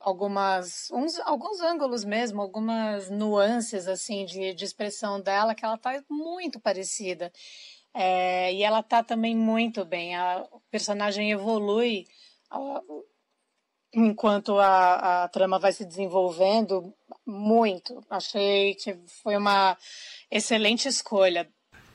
[0.00, 6.02] algumas uns, alguns ângulos mesmo, algumas nuances assim de, de expressão dela que ela tá
[6.10, 7.32] muito parecida.
[7.94, 10.16] É, e ela tá também muito bem.
[10.16, 12.06] A, o personagem evolui.
[12.50, 12.80] A,
[13.92, 16.94] enquanto a, a trama vai se desenvolvendo,
[17.26, 18.00] muito.
[18.10, 19.76] Achei que foi uma
[20.30, 21.50] excelente escolha.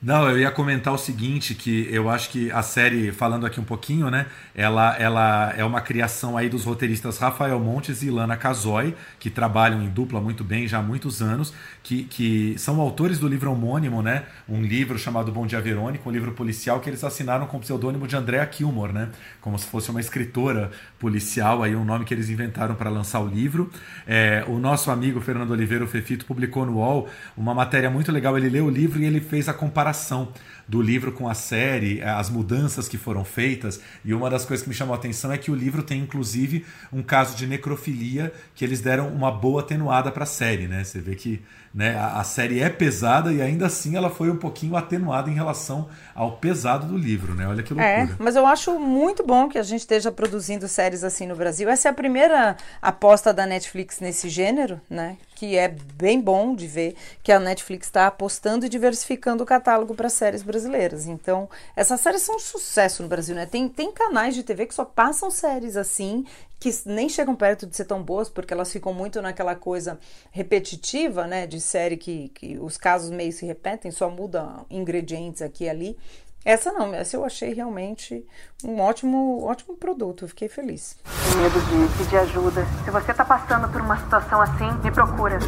[0.06, 3.64] Não, eu ia comentar o seguinte, que eu acho que a série, falando aqui um
[3.64, 8.94] pouquinho, né, ela, ela é uma criação aí dos roteiristas Rafael Montes e Lana Casoy,
[9.18, 13.30] que trabalham em dupla muito bem já há muitos anos, que, que são autores do
[13.30, 17.48] livro homônimo, né, um livro chamado Bom Dia Verônica, um livro policial que eles assinaram
[17.48, 19.08] com o pseudônimo de Andrea Kilmore, né,
[19.40, 23.28] como se fosse uma escritora policial, aí um nome que eles inventaram para lançar o
[23.28, 23.72] livro.
[24.06, 28.38] É, o nosso amigo Fernando Oliveira, o Fefito, publicou no UOL uma matéria muito legal,
[28.38, 30.30] ele leu o livro e ele fez a comparação comparação
[30.68, 33.80] do livro com a série, eh, as mudanças que foram feitas.
[34.04, 36.66] E uma das coisas que me chamou a atenção é que o livro tem, inclusive,
[36.92, 40.84] um caso de necrofilia que eles deram uma boa atenuada para a série, né?
[40.84, 41.42] Você vê que
[41.74, 45.34] né, a, a, série é pesada e ainda assim ela foi um pouquinho atenuada em
[45.34, 47.48] relação ao pesado do livro, né?
[47.48, 48.04] Olha que loucura.
[48.04, 51.68] É, mas eu acho muito bom que a gente esteja produzindo séries assim no Brasil.
[51.68, 55.18] Essa é a primeira aposta da Netflix nesse gênero, né?
[55.36, 59.96] Que é bem bom de ver que a Netflix está apostando e diversificando o catálogo
[59.96, 61.08] para séries brasileiras.
[61.08, 63.48] Então, essas séries são um sucesso no Brasil, né?
[63.48, 66.24] Tem, tem canais de TV que só passam séries assim,
[66.64, 70.00] que nem chegam perto de ser tão boas, porque elas ficam muito naquela coisa
[70.32, 71.46] repetitiva, né?
[71.46, 75.98] De série que, que os casos meio se repetem, só muda ingredientes aqui e ali.
[76.46, 78.26] Essa não, essa eu achei realmente
[78.64, 80.96] um ótimo, ótimo produto, fiquei feliz.
[81.36, 82.66] Medo de pedir ajuda.
[82.86, 85.40] Se você está passando por uma situação assim, me procura.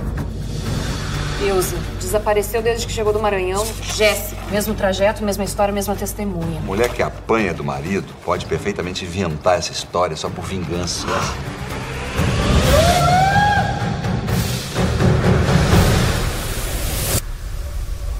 [1.41, 3.65] Ilza, desapareceu desde que chegou do Maranhão.
[3.95, 6.61] Jéssica, mesmo trajeto, mesma história, mesma testemunha.
[6.61, 11.05] Mulher que apanha do marido pode perfeitamente inventar essa história só por vingança.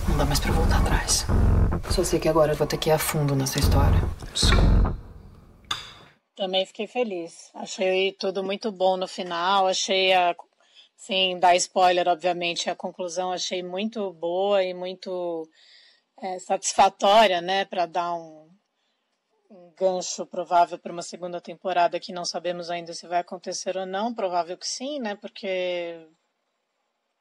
[0.10, 1.25] Não dá mais pra voltar atrás.
[1.89, 4.01] Só sei que agora eu vou ter que ir a fundo nessa história.
[6.36, 7.49] Também fiquei feliz.
[7.56, 9.67] Achei tudo muito bom no final.
[9.67, 10.36] Achei a
[11.06, 15.48] Sim, dar spoiler, obviamente, a conclusão achei muito boa e muito
[16.20, 18.50] é, satisfatória, né, para dar um,
[19.52, 23.86] um gancho provável para uma segunda temporada que não sabemos ainda se vai acontecer ou
[23.86, 26.08] não, provável que sim, né, porque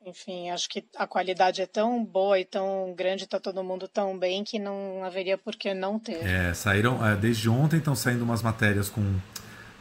[0.06, 4.18] enfim, acho que a qualidade é tão boa e tão grande, tá todo mundo tão
[4.18, 6.24] bem que não haveria por que não ter.
[6.24, 9.20] É, saíram, é, desde ontem estão saindo umas matérias com,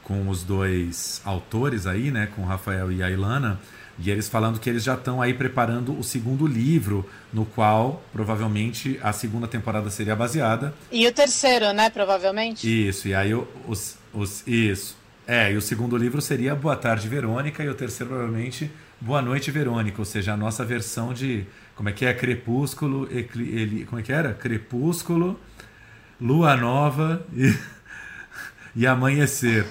[0.04, 3.62] com os dois autores aí, né, com o Rafael e a Ilana,
[4.00, 9.00] e eles falando que eles já estão aí preparando o segundo livro, no qual provavelmente
[9.04, 10.74] a segunda temporada seria baseada.
[10.92, 11.90] E o terceiro, né?
[11.90, 12.68] Provavelmente.
[12.68, 14.98] Isso, e aí os, os isso.
[15.28, 19.52] É, e o segundo livro seria Boa Tarde Verônica, e o terceiro provavelmente Boa Noite
[19.52, 21.46] Verônica, ou seja, a nossa versão de.
[21.76, 22.14] Como é que é?
[22.14, 23.08] Crepúsculo.
[23.12, 24.34] Ele, como é que era?
[24.34, 25.40] Crepúsculo,
[26.20, 27.54] Lua Nova e,
[28.76, 29.66] e Amanhecer.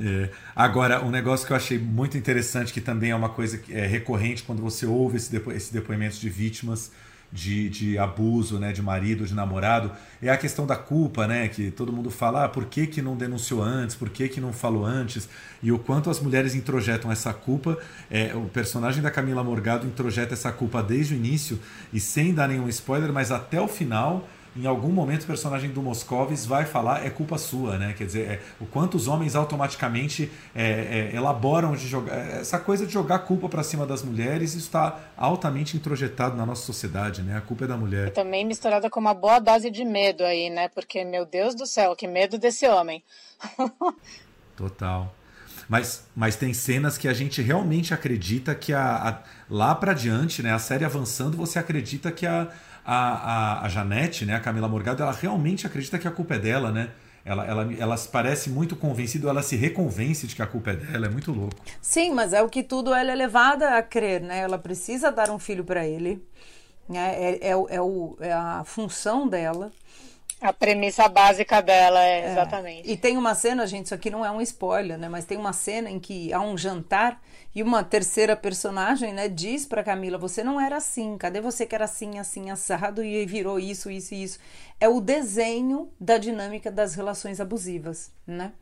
[0.00, 0.30] É.
[0.54, 3.86] Agora, um negócio que eu achei muito interessante, que também é uma coisa que é
[3.86, 6.90] recorrente quando você ouve esse depo esses depoimentos de vítimas
[7.32, 11.70] de, de abuso, né, de marido, de namorado, é a questão da culpa, né, que
[11.70, 14.84] todo mundo fala, ah, por que, que não denunciou antes, por que, que não falou
[14.84, 15.28] antes,
[15.62, 17.78] e o quanto as mulheres introjetam essa culpa,
[18.10, 21.58] é, o personagem da Camila Morgado introjeta essa culpa desde o início,
[21.92, 25.82] e sem dar nenhum spoiler, mas até o final, em algum momento o personagem do
[25.82, 27.94] Moscovis vai falar é culpa sua, né?
[27.96, 32.58] Quer dizer, é, o quanto os homens automaticamente é, é, elaboram de jogar é, essa
[32.58, 37.36] coisa de jogar culpa para cima das mulheres, está altamente introjetado na nossa sociedade, né?
[37.36, 38.08] A culpa é da mulher.
[38.08, 40.68] E também misturada com uma boa dose de medo aí, né?
[40.68, 43.02] Porque meu Deus do céu, que medo desse homem.
[44.56, 45.14] Total.
[45.68, 49.18] Mas, mas tem cenas que a gente realmente acredita que a, a
[49.50, 52.48] lá para diante, né, a série avançando, você acredita que a,
[52.86, 56.38] a, a, a Janete, né, a Camila Morgado, ela realmente acredita que a culpa é
[56.38, 56.90] dela, né?
[57.24, 61.06] Ela, ela, ela parece muito convencida, ela se reconvence de que a culpa é dela,
[61.06, 61.56] é muito louco.
[61.82, 64.38] Sim, mas é o que tudo ela é levada a crer, né?
[64.38, 66.24] Ela precisa dar um filho para ele,
[66.88, 67.14] né?
[67.18, 69.72] é, é, é, o, é a função dela.
[70.40, 72.88] A premissa básica dela, é, exatamente.
[72.88, 72.92] É.
[72.92, 75.08] E tem uma cena, gente, isso aqui não é um spoiler, né?
[75.08, 77.20] Mas tem uma cena em que há um jantar
[77.56, 81.16] e uma terceira personagem, né, diz para Camila: "Você não era assim.
[81.16, 84.38] Cadê você que era assim, assim assado e virou isso, isso e isso?"
[84.78, 88.52] É o desenho da dinâmica das relações abusivas, né?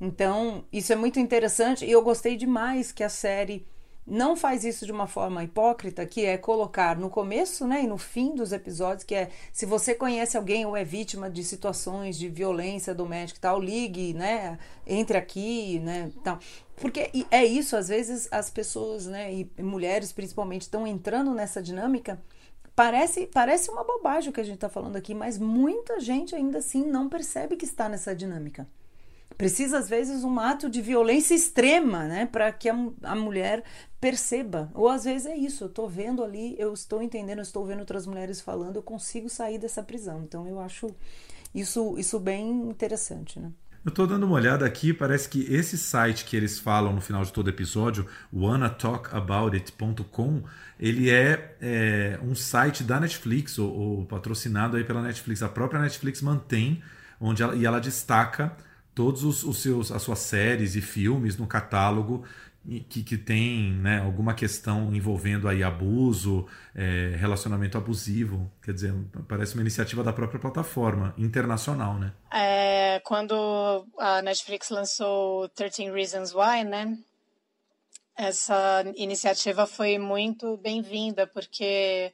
[0.00, 3.66] Então, isso é muito interessante e eu gostei demais que a série
[4.06, 7.96] não faz isso de uma forma hipócrita, que é colocar no começo né, e no
[7.96, 12.28] fim dos episódios, que é se você conhece alguém ou é vítima de situações de
[12.28, 14.58] violência doméstica e tal, ligue, né?
[14.86, 16.10] Entre aqui, né?
[16.22, 16.38] Tal.
[16.76, 22.20] Porque é isso, às vezes as pessoas, né, e mulheres principalmente, estão entrando nessa dinâmica.
[22.76, 26.58] Parece, parece uma bobagem o que a gente está falando aqui, mas muita gente ainda
[26.58, 28.66] assim não percebe que está nessa dinâmica.
[29.36, 32.26] Precisa, às vezes, um ato de violência extrema, né?
[32.26, 33.64] Para que a, a mulher
[34.00, 34.70] perceba.
[34.74, 37.80] Ou às vezes é isso, eu estou vendo ali, eu estou entendendo, eu estou vendo
[37.80, 40.22] outras mulheres falando, eu consigo sair dessa prisão.
[40.22, 40.94] Então eu acho
[41.54, 43.50] isso, isso bem interessante, né?
[43.82, 47.22] Eu estou dando uma olhada aqui, parece que esse site que eles falam no final
[47.22, 50.42] de todo episódio, wannatalkaboutit.com,
[50.80, 55.42] ele é, é, um site da Netflix, ou, ou, patrocinado aí pela Netflix.
[55.42, 56.82] A própria Netflix mantém,
[57.20, 58.56] onde ela, e ela destaca
[58.94, 62.24] todos os, os seus, as suas séries e filmes no catálogo
[62.88, 68.50] que, que tem né, alguma questão envolvendo aí abuso, é, relacionamento abusivo.
[68.62, 68.94] Quer dizer,
[69.28, 72.12] parece uma iniciativa da própria plataforma internacional, né?
[72.32, 76.96] É, quando a Netflix lançou 13 Reasons Why, né?
[78.16, 82.12] Essa iniciativa foi muito bem-vinda, porque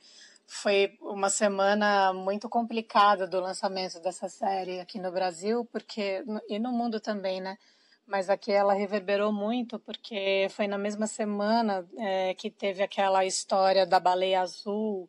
[0.52, 6.72] foi uma semana muito complicada do lançamento dessa série aqui no Brasil, porque e no
[6.72, 7.56] mundo também, né?
[8.04, 13.86] mas aqui ela reverberou muito porque foi na mesma semana é, que teve aquela história
[13.86, 15.08] da baleia azul.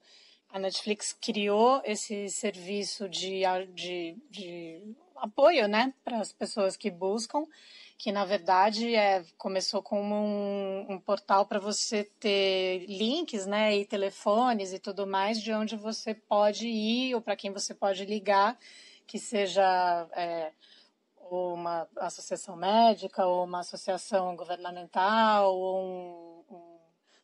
[0.49, 3.41] A Netflix criou esse serviço de,
[3.73, 7.43] de, de apoio né, para as pessoas que buscam,
[8.01, 13.85] que na verdade é, começou como um, um portal para você ter links né, e
[13.85, 18.57] telefones e tudo mais de onde você pode ir ou para quem você pode ligar,
[19.05, 19.63] que seja.
[20.13, 20.51] É,
[21.33, 26.79] uma associação médica, ou uma associação governamental, ou um, um,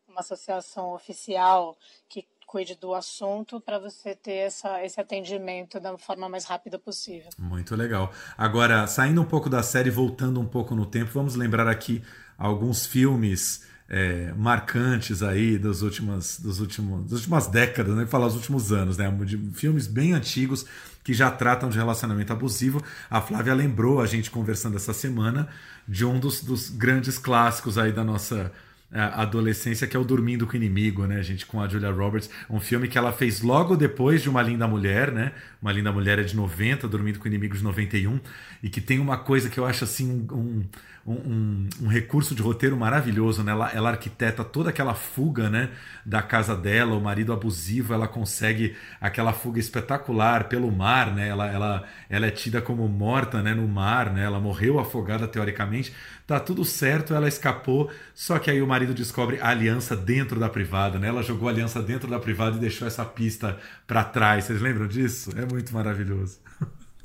[0.07, 6.29] uma associação oficial que cuide do assunto para você ter essa, esse atendimento da forma
[6.29, 7.29] mais rápida possível.
[7.38, 8.12] Muito legal.
[8.38, 12.01] Agora, saindo um pouco da série, voltando um pouco no tempo, vamos lembrar aqui
[12.38, 18.05] alguns filmes é, marcantes aí das últimas, dos últimos, das últimas décadas, né?
[18.05, 19.10] falar os últimos anos, né?
[19.25, 20.65] De filmes bem antigos
[21.03, 22.81] que já tratam de relacionamento abusivo.
[23.10, 25.47] A Flávia lembrou a gente conversando essa semana
[25.88, 28.51] de um dos, dos grandes clássicos aí da nossa
[28.91, 32.30] é, adolescência, que é o Dormindo com o Inimigo, né, gente, com a Julia Roberts,
[32.50, 35.34] um filme que ela fez logo depois de Uma Linda Mulher, né?
[35.67, 38.21] Uma Linda Mulher é de 90, Dormindo com o Inimigo de 91,
[38.63, 40.63] e que tem uma coisa que eu acho assim um,
[41.08, 43.53] um, um, recurso de roteiro maravilhoso, né?
[43.53, 45.69] Ela, ela arquiteta toda aquela fuga, né?
[46.06, 51.30] Da casa dela, o marido abusivo, ela consegue aquela fuga espetacular pelo mar, né?
[51.30, 53.53] Ela, ela, ela é tida como morta, né?
[53.53, 54.25] No mar, né?
[54.25, 55.93] Ela morreu afogada teoricamente.
[56.27, 60.49] Tá tudo certo, ela escapou, só que aí o marido descobre a aliança dentro da
[60.49, 61.08] privada, né?
[61.08, 64.43] Ela jogou a aliança dentro da privada e deixou essa pista para trás.
[64.43, 65.32] Vocês lembram disso?
[65.38, 66.39] É muito maravilhoso.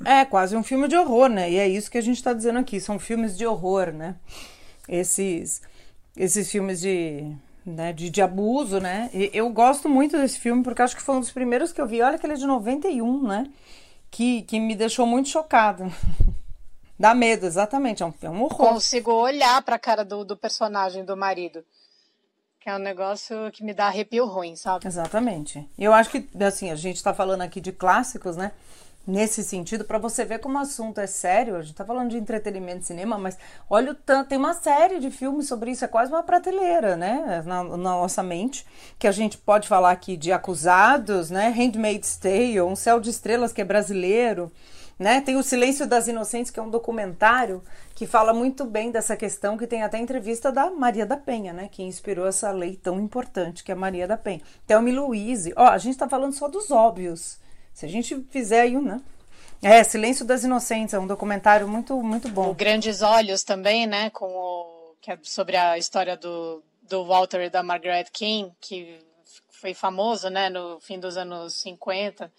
[0.05, 1.49] É quase um filme de horror, né?
[1.49, 4.15] E é isso que a gente está dizendo aqui, são filmes de horror, né?
[4.87, 5.61] Esses,
[6.17, 7.33] esses filmes de,
[7.65, 9.09] né, de, de abuso, né?
[9.13, 11.87] E eu gosto muito desse filme porque acho que foi um dos primeiros que eu
[11.87, 12.01] vi.
[12.01, 13.49] Olha que ele é de 91, né?
[14.11, 15.89] Que, que me deixou muito chocada.
[16.99, 18.03] Dá medo, exatamente.
[18.03, 18.73] É um, é um horror.
[18.73, 21.63] Consigo olhar para a cara do, do personagem do marido.
[22.63, 24.87] Que é um negócio que me dá arrepio ruim, sabe?
[24.87, 25.69] Exatamente.
[25.77, 28.53] E eu acho que, assim, a gente está falando aqui de clássicos, né?
[29.05, 31.57] nesse sentido, para você ver como o assunto é sério.
[31.57, 33.37] A gente tá falando de entretenimento cinema, mas
[33.69, 37.43] olha o tanto, tem uma série de filmes sobre isso, é quase uma prateleira, né,
[37.45, 38.65] na, na, nossa mente,
[38.97, 43.51] que a gente pode falar aqui de Acusados, né, Handmaid's Tale, Um Céu de Estrelas,
[43.51, 44.49] que é brasileiro,
[44.97, 47.63] né, tem O Silêncio das Inocentes, que é um documentário
[47.95, 51.69] que fala muito bem dessa questão, que tem até entrevista da Maria da Penha, né,
[51.71, 54.41] que inspirou essa lei tão importante, que é a Maria da Penha.
[54.65, 57.39] Thelma Louise, ó, a gente tá falando só dos óbvios,
[57.73, 59.01] se a gente fizer aí né?
[59.61, 62.49] É, Silêncio das Inocentes, é um documentário muito, muito bom.
[62.49, 64.09] O Grandes Olhos também, né?
[64.09, 68.99] Com o, que é sobre a história do, do Walter e da Margaret King, que
[69.49, 70.49] foi famoso, né?
[70.49, 72.29] No fim dos anos 50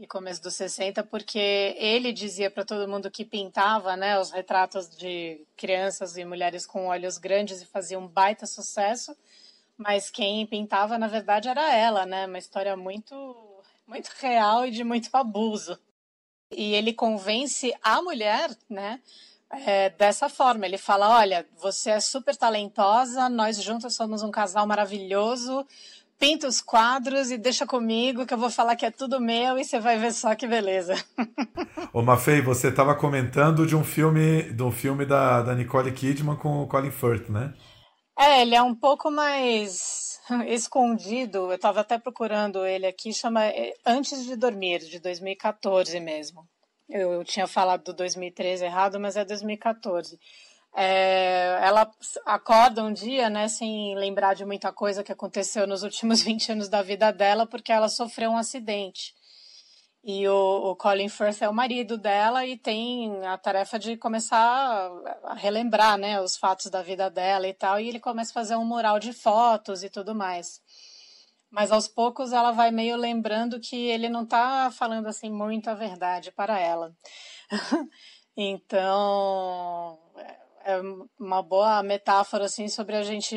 [0.00, 4.18] e começo dos 60, porque ele dizia para todo mundo que pintava, né?
[4.18, 9.14] Os retratos de crianças e mulheres com olhos grandes e fazia um baita sucesso.
[9.76, 12.26] Mas quem pintava, na verdade, era ela, né?
[12.26, 13.14] Uma história muito
[13.86, 15.78] muito real e de muito abuso.
[16.50, 19.02] E ele convence a mulher, né?
[19.50, 24.66] É, dessa forma, ele fala: Olha, você é super talentosa, nós juntos somos um casal
[24.66, 25.66] maravilhoso.
[26.20, 29.64] Pinta os quadros e deixa comigo que eu vou falar que é tudo meu e
[29.64, 30.94] você vai ver só que beleza.
[31.94, 36.36] Ô Mafei, você estava comentando de um filme, de um filme da, da Nicole Kidman
[36.36, 37.54] com o Colin Firth, né?
[38.18, 43.72] É, ele é um pouco mais escondido, eu estava até procurando ele aqui, chama é,
[43.86, 46.46] Antes de Dormir, de 2014 mesmo.
[46.86, 50.18] Eu, eu tinha falado do 2013 errado, mas é 2014.
[50.74, 51.90] É, ela
[52.24, 56.68] acorda um dia, né, sem lembrar de muita coisa que aconteceu nos últimos 20 anos
[56.68, 59.14] da vida dela, porque ela sofreu um acidente.
[60.02, 64.90] E o, o, Colin Firth é o marido dela e tem a tarefa de começar
[65.24, 67.78] a relembrar, né, os fatos da vida dela e tal.
[67.78, 70.62] E ele começa a fazer um mural de fotos e tudo mais.
[71.50, 75.74] Mas aos poucos ela vai meio lembrando que ele não está falando assim muito a
[75.74, 76.96] verdade para ela.
[78.36, 79.98] então,
[80.64, 80.80] é
[81.18, 83.36] uma boa metáfora assim sobre a gente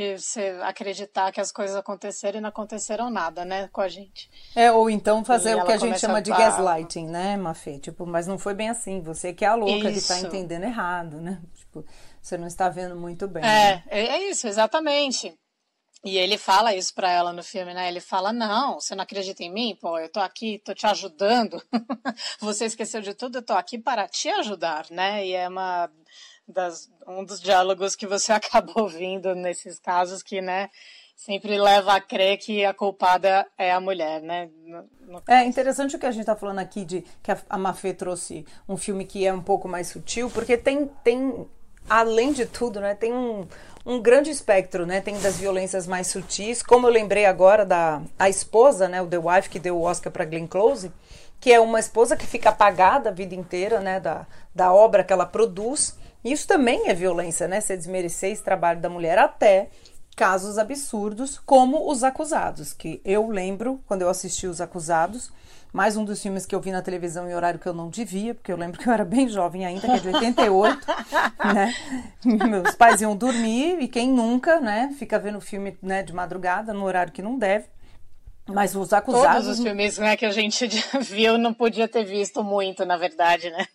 [0.63, 4.29] acreditar que as coisas aconteceram e não aconteceram nada, né, com a gente.
[4.55, 6.21] É, ou então fazer o que a gente chama a...
[6.21, 7.79] de gaslighting, né, Mafê?
[7.79, 10.07] Tipo, mas não foi bem assim, você que é a louca isso.
[10.07, 11.41] que está entendendo errado, né?
[11.55, 11.85] Tipo,
[12.21, 13.43] você não está vendo muito bem.
[13.43, 13.83] É, né?
[13.87, 15.33] é isso, exatamente.
[16.05, 17.87] E ele fala isso para ela no filme, né?
[17.87, 19.77] Ele fala: "Não, você não acredita em mim?
[19.79, 21.63] Pô, eu tô aqui, tô te ajudando.
[22.41, 25.25] você esqueceu de tudo, eu tô aqui para te ajudar", né?
[25.25, 25.89] E é uma
[26.47, 30.69] das, um dos diálogos que você acaba ouvindo nesses casos que, né,
[31.15, 34.49] sempre leva a crer que a culpada é a mulher, né?
[34.65, 37.93] No, no é interessante o que a gente está falando aqui de que a Mafê
[37.93, 41.47] trouxe um filme que é um pouco mais sutil, porque tem, tem
[41.89, 43.47] além de tudo, né, tem um,
[43.85, 45.01] um grande espectro, né?
[45.01, 49.17] Tem das violências mais sutis, como eu lembrei agora da a esposa, né, o The
[49.17, 50.91] Wife que deu o Oscar para Glenn Close,
[51.39, 55.13] que é uma esposa que fica apagada a vida inteira, né, da, da obra que
[55.13, 57.59] ela produz isso também é violência, né?
[57.59, 59.69] Você desmerecer esse trabalho da mulher até
[60.15, 65.31] casos absurdos, como Os Acusados, que eu lembro quando eu assisti Os Acusados,
[65.73, 68.35] mais um dos filmes que eu vi na televisão em horário que eu não devia,
[68.35, 70.87] porque eu lembro que eu era bem jovem ainda, que é de 88,
[71.53, 71.75] né?
[72.23, 76.85] Meus pais iam dormir e quem nunca, né, fica vendo filme, né, de madrugada no
[76.85, 77.65] horário que não deve.
[78.45, 79.45] Mas os acusados.
[79.45, 80.67] Todos os filmes né, que a gente
[80.99, 83.65] viu não podia ter visto muito, na verdade, né?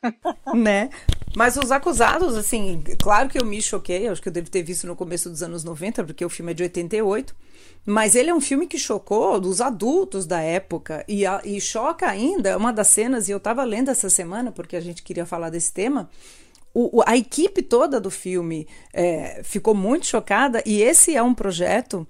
[0.55, 0.91] né?
[1.37, 4.87] Mas os acusados, assim, claro que eu me choquei, acho que eu devo ter visto
[4.87, 7.35] no começo dos anos 90, porque o filme é de 88.
[7.87, 11.05] Mas ele é um filme que chocou dos adultos da época.
[11.07, 14.77] E, a, e choca ainda, uma das cenas, e eu estava lendo essa semana, porque
[14.77, 16.11] a gente queria falar desse tema.
[16.75, 22.07] O, a equipe toda do filme é, ficou muito chocada, e esse é um projeto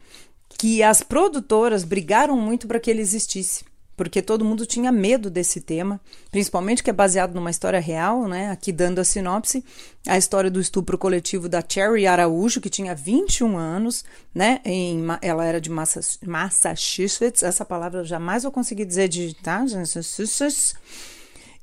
[0.58, 3.64] que as produtoras brigaram muito para que ele existisse,
[3.98, 8.48] porque todo mundo tinha medo desse tema, principalmente que é baseado numa história real, né?
[8.48, 9.64] Aqui dando a sinopse,
[10.06, 14.60] a história do estupro coletivo da Cherry Araújo, que tinha 21 anos, né?
[14.64, 20.76] Em, ela era de Massachusetts, essa palavra eu jamais vou conseguir dizer digitar, Massachusetts.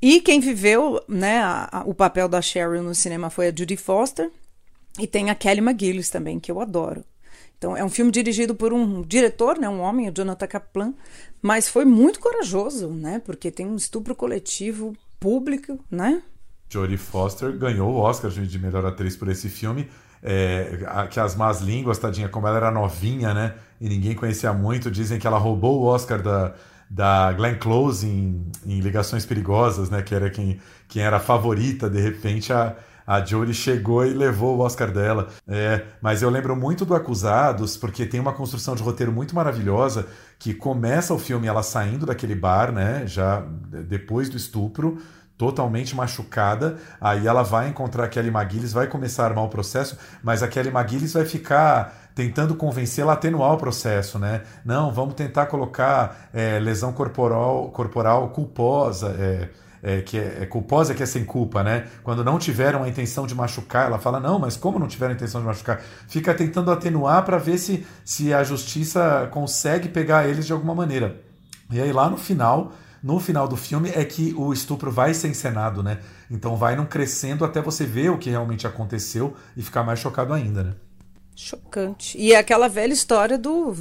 [0.02, 3.78] E quem viveu né, a, a, o papel da Cheryl no cinema foi a Judy
[3.78, 4.30] Foster.
[5.00, 7.04] E tem a Kelly McGillis também, que eu adoro.
[7.58, 10.94] Então, é um filme dirigido por um diretor, né, um homem, o Jonathan Kaplan,
[11.42, 13.22] mas foi muito corajoso, né?
[13.24, 16.22] Porque tem um estupro coletivo público, né?
[16.70, 19.90] Jodie Foster ganhou o Oscar de melhor atriz por esse filme.
[20.28, 23.54] É, que as más línguas, tadinha, como ela era novinha, né?
[23.80, 26.56] E ninguém conhecia muito, dizem que ela roubou o Oscar da,
[26.90, 30.02] da Glenn Close em, em Ligações Perigosas, né?
[30.02, 32.76] Que era quem, quem era a favorita, de repente a,
[33.06, 35.28] a Jory chegou e levou o Oscar dela.
[35.48, 40.08] É, mas eu lembro muito do Acusados, porque tem uma construção de roteiro muito maravilhosa,
[40.40, 43.04] que começa o filme ela saindo daquele bar, né?
[43.06, 43.44] Já
[43.88, 44.98] depois do estupro
[45.38, 46.78] totalmente machucada.
[47.00, 50.48] Aí ela vai encontrar a Kelly McGillis, vai começar a armar o processo, mas a
[50.48, 54.44] Kelly McGillis vai ficar tentando convencê-la a atenuar o processo, né?
[54.64, 59.16] Não, vamos tentar colocar é, lesão corporal, corporal culposa.
[59.20, 59.50] É,
[59.86, 61.86] é, que é, é, culposa que é sem culpa, né?
[62.04, 65.16] Quando não tiveram a intenção de machucar, ela fala, não, mas como não tiveram a
[65.16, 65.80] intenção de machucar?
[66.08, 71.22] Fica tentando atenuar para ver se, se a justiça consegue pegar eles de alguma maneira.
[71.70, 72.74] E aí lá no final,
[73.04, 76.00] no final do filme, é que o estupro vai ser encenado, né?
[76.32, 80.34] Então vai não crescendo até você ver o que realmente aconteceu e ficar mais chocado
[80.34, 80.74] ainda, né?
[81.36, 82.18] Chocante.
[82.18, 83.76] E é aquela velha história do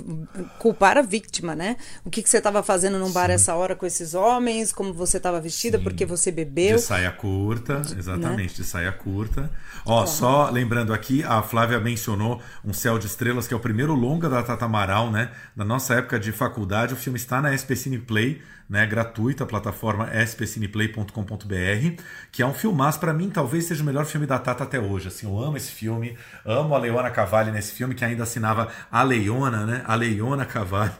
[0.58, 1.76] culpar a vítima, né?
[2.04, 3.12] O que, que você estava fazendo num Sim.
[3.12, 5.84] bar essa hora com esses homens, como você estava vestida, Sim.
[5.84, 6.76] porque você bebeu.
[6.76, 8.56] De saia curta, exatamente, né?
[8.56, 9.50] de saia curta.
[9.86, 10.06] Ó, claro.
[10.08, 14.28] só lembrando aqui, a Flávia mencionou Um Céu de Estrelas, que é o primeiro longa
[14.28, 15.30] da Tata Amaral, né?
[15.54, 18.42] Na nossa época de faculdade, o filme está na SP Cine Play
[18.74, 22.02] né, gratuita, a plataforma spcineplay.com.br,
[22.32, 25.06] que é um filmaço, para mim talvez seja o melhor filme da Tata até hoje,
[25.06, 29.02] assim, eu amo esse filme, amo a Leona Cavalli nesse filme, que ainda assinava a
[29.04, 30.90] Leona, né, a Leona Cavalli,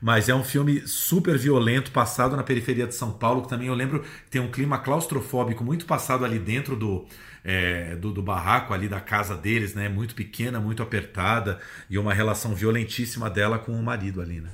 [0.00, 3.74] mas é um filme super violento, passado na periferia de São Paulo, que também eu
[3.74, 7.06] lembro tem um clima claustrofóbico muito passado ali dentro do,
[7.44, 9.88] é, do, do, barraco ali da casa deles, né?
[9.88, 11.58] Muito pequena, muito apertada
[11.90, 14.50] e uma relação violentíssima dela com o marido ali, né?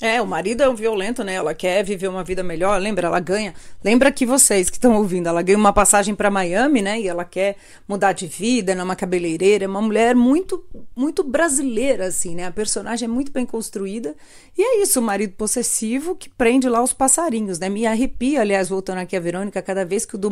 [0.00, 1.34] É, o marido é um violento, né?
[1.34, 2.80] Ela quer viver uma vida melhor.
[2.80, 3.06] Lembra?
[3.06, 3.54] Ela ganha.
[3.84, 6.98] Lembra que vocês que estão ouvindo, ela ganha uma passagem para Miami, né?
[6.98, 9.66] E ela quer mudar de vida, é uma cabeleireira.
[9.66, 10.64] É uma mulher muito,
[10.96, 12.46] muito brasileira, assim, né?
[12.46, 14.14] A personagem é muito bem construída.
[14.56, 17.68] E é isso, o marido possessivo que prende lá os passarinhos, né?
[17.68, 20.30] Me arrepia, aliás, voltando aqui a Verônica, cada vez que o do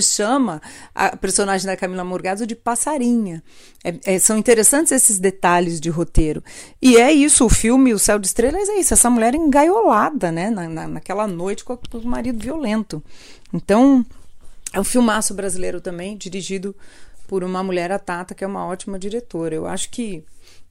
[0.00, 0.62] chama
[0.94, 3.42] a personagem da Camila Morgado de passarinha.
[3.84, 6.42] É, é, são interessantes esses detalhes de roteiro.
[6.80, 8.94] E é isso, o filme O Céu de Estrelas é isso.
[8.94, 13.02] Essa mulher engaiolada, né, na, na, naquela noite com o marido violento.
[13.52, 14.04] Então,
[14.72, 16.74] é um filmaço brasileiro também, dirigido
[17.26, 19.54] por uma mulher, a Tata, que é uma ótima diretora.
[19.54, 20.24] Eu acho que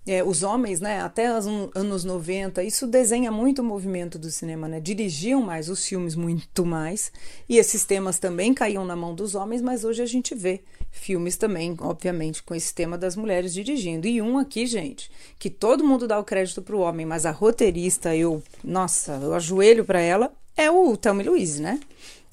[0.07, 4.67] é, os homens, né, até os anos 90, isso desenha muito o movimento do cinema,
[4.67, 4.79] né?
[4.79, 7.11] Dirigiam mais os filmes muito mais,
[7.47, 10.61] e esses temas também caíam na mão dos homens, mas hoje a gente vê
[10.91, 14.07] filmes também, obviamente, com esse tema das mulheres dirigindo.
[14.07, 17.31] E um aqui, gente, que todo mundo dá o crédito para o homem, mas a
[17.31, 21.79] roteirista, eu, nossa, eu ajoelho para ela, é o Thelma Louise, né?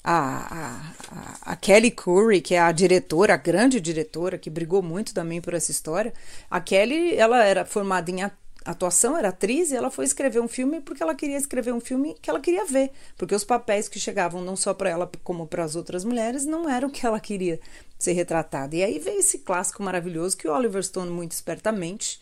[0.03, 5.13] A, a, a, Kelly Curry, que é a diretora, a grande diretora, que brigou muito
[5.13, 6.13] também por essa história.
[6.49, 8.23] A Kelly, ela era formada em
[8.65, 12.17] atuação, era atriz, e ela foi escrever um filme porque ela queria escrever um filme
[12.21, 15.65] que ela queria ver, porque os papéis que chegavam não só para ela como para
[15.65, 17.61] as outras mulheres não eram o que ela queria
[17.99, 18.77] ser retratada.
[18.77, 22.21] E aí veio esse clássico maravilhoso que o Oliver Stone muito espertamente,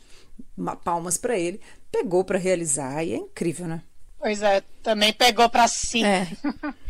[0.85, 1.61] palmas para ele,
[1.91, 3.83] pegou para realizar e é incrível, né?
[4.19, 6.05] Pois é, também pegou para si.
[6.05, 6.27] É.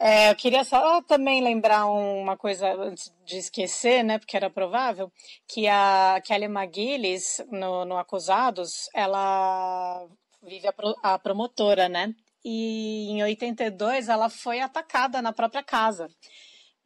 [0.00, 5.10] É, eu queria só também lembrar uma coisa antes de esquecer, né, porque era provável,
[5.48, 10.06] que a Kelly McGillis, no, no Acusados, ela
[10.40, 12.14] vive a, a promotora, né?
[12.44, 16.08] E em 82 ela foi atacada na própria casa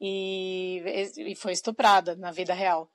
[0.02, 0.82] e,
[1.16, 2.90] e foi estuprada na vida real.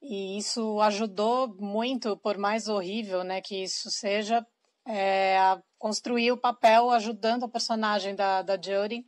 [0.00, 4.46] E isso ajudou muito, por mais horrível né, que isso seja,
[4.86, 9.04] é, a construir o papel ajudando a personagem da, da Jodie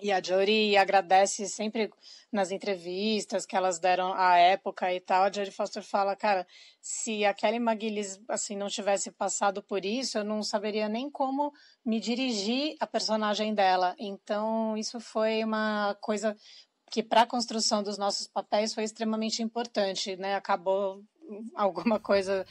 [0.00, 1.90] e a Jodie agradece sempre
[2.30, 5.24] nas entrevistas que elas deram à época e tal.
[5.24, 6.46] A Jodie Foster fala, cara,
[6.80, 11.52] se a Kelly McGillis assim não tivesse passado por isso, eu não saberia nem como
[11.84, 13.94] me dirigir a personagem dela.
[13.98, 16.36] Então, isso foi uma coisa
[16.90, 20.34] que para a construção dos nossos papéis foi extremamente importante, né?
[20.34, 21.02] Acabou
[21.54, 22.46] alguma coisa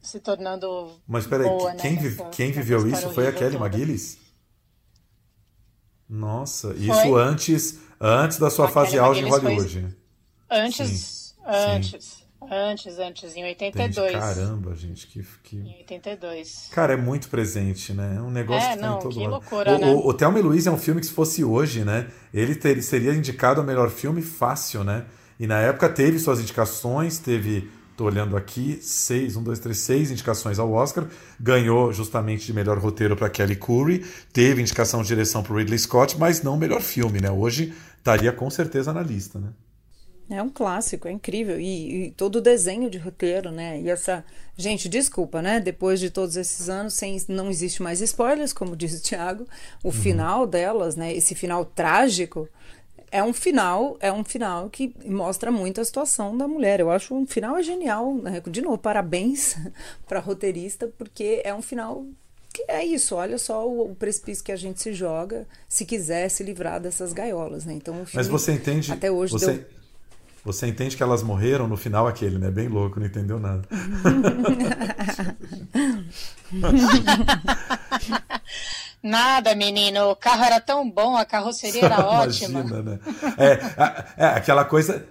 [0.00, 2.30] se tornando Mas peraí, boa, quem, né?
[2.32, 4.21] quem viveu isso foi a Kelly McGillis?
[6.12, 7.22] Nossa, isso foi.
[7.22, 9.80] antes antes da sua fase auge em Hollywood.
[9.80, 10.58] Foi...
[10.58, 11.34] Antes, Sim.
[11.46, 12.00] antes.
[12.00, 12.22] Sim.
[12.50, 14.10] Antes, antes, em 82.
[14.10, 14.20] Entendi.
[14.20, 15.56] Caramba, gente, que, que.
[15.56, 16.68] Em 82.
[16.72, 18.16] Cara, é muito presente, né?
[18.18, 19.30] É um negócio é, que tá não, em todo que lado.
[19.30, 19.86] loucura, o, né?
[19.86, 22.08] O, o Thelma e Luiz é um filme que, se fosse hoje, né?
[22.34, 25.06] Ele ter, seria indicado ao melhor filme fácil, né?
[25.38, 30.10] E na época teve suas indicações, teve Estou olhando aqui, seis, um, dois, três, seis
[30.10, 31.06] indicações ao Oscar.
[31.38, 34.04] Ganhou justamente de melhor roteiro para Kelly Curry.
[34.32, 37.30] Teve indicação de direção para Ridley Scott, mas não melhor filme, né?
[37.30, 39.50] Hoje estaria com certeza na lista, né?
[40.30, 41.60] É um clássico, é incrível.
[41.60, 43.78] E, e, todo o desenho de roteiro, né?
[43.78, 44.24] E essa.
[44.56, 45.60] Gente, desculpa, né?
[45.60, 49.46] Depois de todos esses anos, sem, não existe mais spoilers, como disse o Thiago.
[49.84, 49.92] O uhum.
[49.92, 51.14] final delas, né?
[51.14, 52.48] Esse final trágico
[53.12, 56.80] é um final, é um final que mostra muito a situação da mulher.
[56.80, 58.42] Eu acho um final é genial, né?
[58.46, 59.54] De novo, parabéns
[60.08, 62.06] para a roteirista, porque é um final
[62.54, 63.14] que é isso.
[63.14, 67.12] Olha só o, o, precipício que a gente se joga, se quiser se livrar dessas
[67.12, 67.74] gaiolas, né?
[67.74, 68.90] Então, Mas você entende?
[68.90, 69.52] Até hoje você...
[69.52, 69.82] deu...
[70.44, 72.50] Você entende que elas morreram no final aquele, né?
[72.50, 73.62] Bem louco, não entendeu nada.
[79.02, 80.10] Nada, menino.
[80.10, 82.60] O carro era tão bom, a carroceria era ótima.
[82.60, 82.98] Imagina, né?
[83.36, 85.04] É, é, aquela coisa.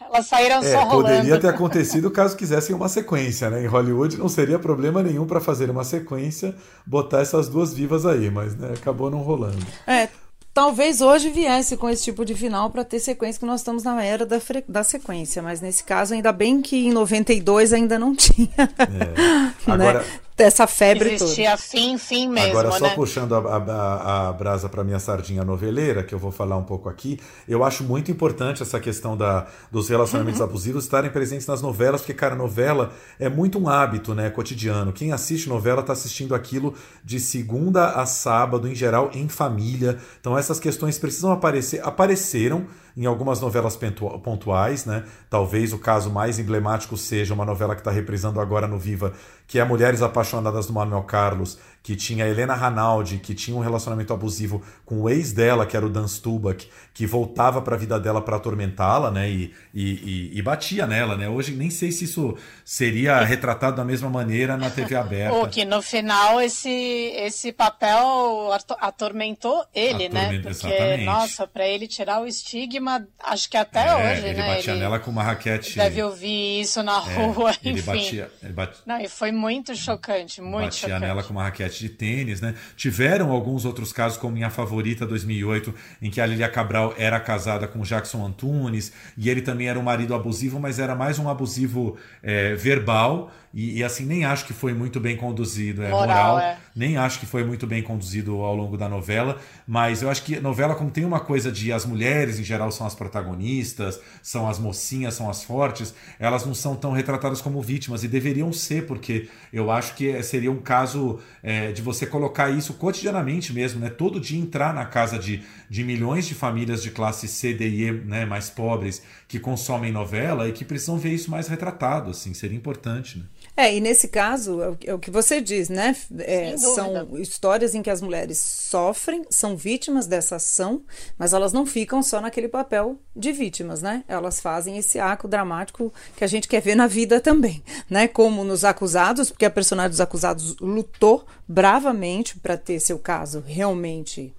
[0.00, 1.16] Elas saíram é, só rolando.
[1.16, 3.62] Poderia ter acontecido caso quisessem uma sequência, né?
[3.62, 8.28] Em Hollywood não seria problema nenhum para fazer uma sequência, botar essas duas vivas aí,
[8.30, 9.64] mas né, acabou não rolando.
[9.86, 10.08] É,
[10.52, 14.02] Talvez hoje viesse com esse tipo de final para ter sequência, que nós estamos na
[14.02, 14.36] era da,
[14.68, 18.50] da sequência, mas nesse caso, ainda bem que em 92 ainda não tinha.
[18.58, 19.52] É.
[19.70, 20.04] Agora, né?
[20.42, 21.62] Essa febre Existia toda.
[21.62, 22.50] fim, fim mesmo.
[22.50, 22.94] Agora, só né?
[22.94, 26.88] puxando a, a, a brasa para minha sardinha noveleira, que eu vou falar um pouco
[26.88, 27.18] aqui,
[27.48, 30.46] eu acho muito importante essa questão da, dos relacionamentos uhum.
[30.46, 34.92] abusivos estarem presentes nas novelas, porque, cara, novela é muito um hábito né, cotidiano.
[34.92, 36.74] Quem assiste novela está assistindo aquilo
[37.04, 39.98] de segunda a sábado, em geral, em família.
[40.20, 42.66] Então, essas questões precisam aparecer, apareceram
[42.96, 43.78] em algumas novelas
[44.22, 45.04] pontuais, né?
[45.28, 49.12] Talvez o caso mais emblemático seja uma novela que está reprisando agora no Viva,
[49.46, 53.60] que é Mulheres Apaixonadas do Manuel Carlos, que tinha a Helena Ranaldi, que tinha um
[53.60, 57.78] relacionamento abusivo com o ex dela, que era o Dan Stubach, que voltava para a
[57.78, 59.30] vida dela para atormentá-la, né?
[59.30, 61.28] E, e, e, batia nela, né?
[61.28, 65.32] Hoje nem sei se isso seria retratado da mesma maneira na TV aberta.
[65.40, 66.68] Ou que no final esse,
[67.16, 70.34] esse papel atormentou ele, né?
[70.34, 71.04] Porque, exatamente.
[71.04, 74.54] nossa, para ele tirar o estigma, acho que até é, hoje, ele né?
[74.56, 75.78] Batia ele nela com uma raquete.
[75.78, 77.86] Deve ouvir isso na é, rua, ele enfim.
[77.86, 78.82] Batia, ele batia...
[78.84, 81.00] Não, e foi muito chocante, muito batia chocante.
[81.00, 82.54] nela com uma raquete de tênis, né?
[82.76, 87.66] Tiveram alguns outros casos, como minha favorita 2008, em que a Lilia Cabral era casada
[87.68, 91.96] com Jackson Antunes e ele também era um marido abusivo, mas era mais um abusivo
[92.22, 96.38] é, verbal e, e, assim nem acho que foi muito bem conduzido, é moral, moral
[96.38, 96.58] é.
[96.74, 100.36] nem acho que foi muito bem conduzido ao longo da novela, mas eu acho que
[100.36, 104.48] a novela como tem uma coisa de as mulheres em geral são as protagonistas, são
[104.48, 108.86] as mocinhas, são as fortes, elas não são tão retratadas como vítimas e deveriam ser
[108.86, 113.90] porque eu acho que seria um caso é, de você colocar isso cotidianamente mesmo, né?
[113.90, 117.84] Todo dia entrar na casa de, de milhões de famílias de classe C, D e
[117.84, 122.34] E, né, mais pobres que consomem novela e que precisam ver isso mais retratado, assim,
[122.34, 123.24] seria importante, né?
[123.56, 125.94] É, e nesse caso, é, é o que você diz, né?
[126.18, 130.82] É, são histórias em que as mulheres sofrem, são vítimas dessa ação,
[131.18, 134.04] mas elas não ficam só naquele papel de vítimas, né?
[134.08, 138.08] Elas fazem esse arco dramático que a gente quer ver na vida também, né?
[138.08, 144.32] Como nos acusados, porque a personagem dos acusados lutou bravamente para ter seu caso realmente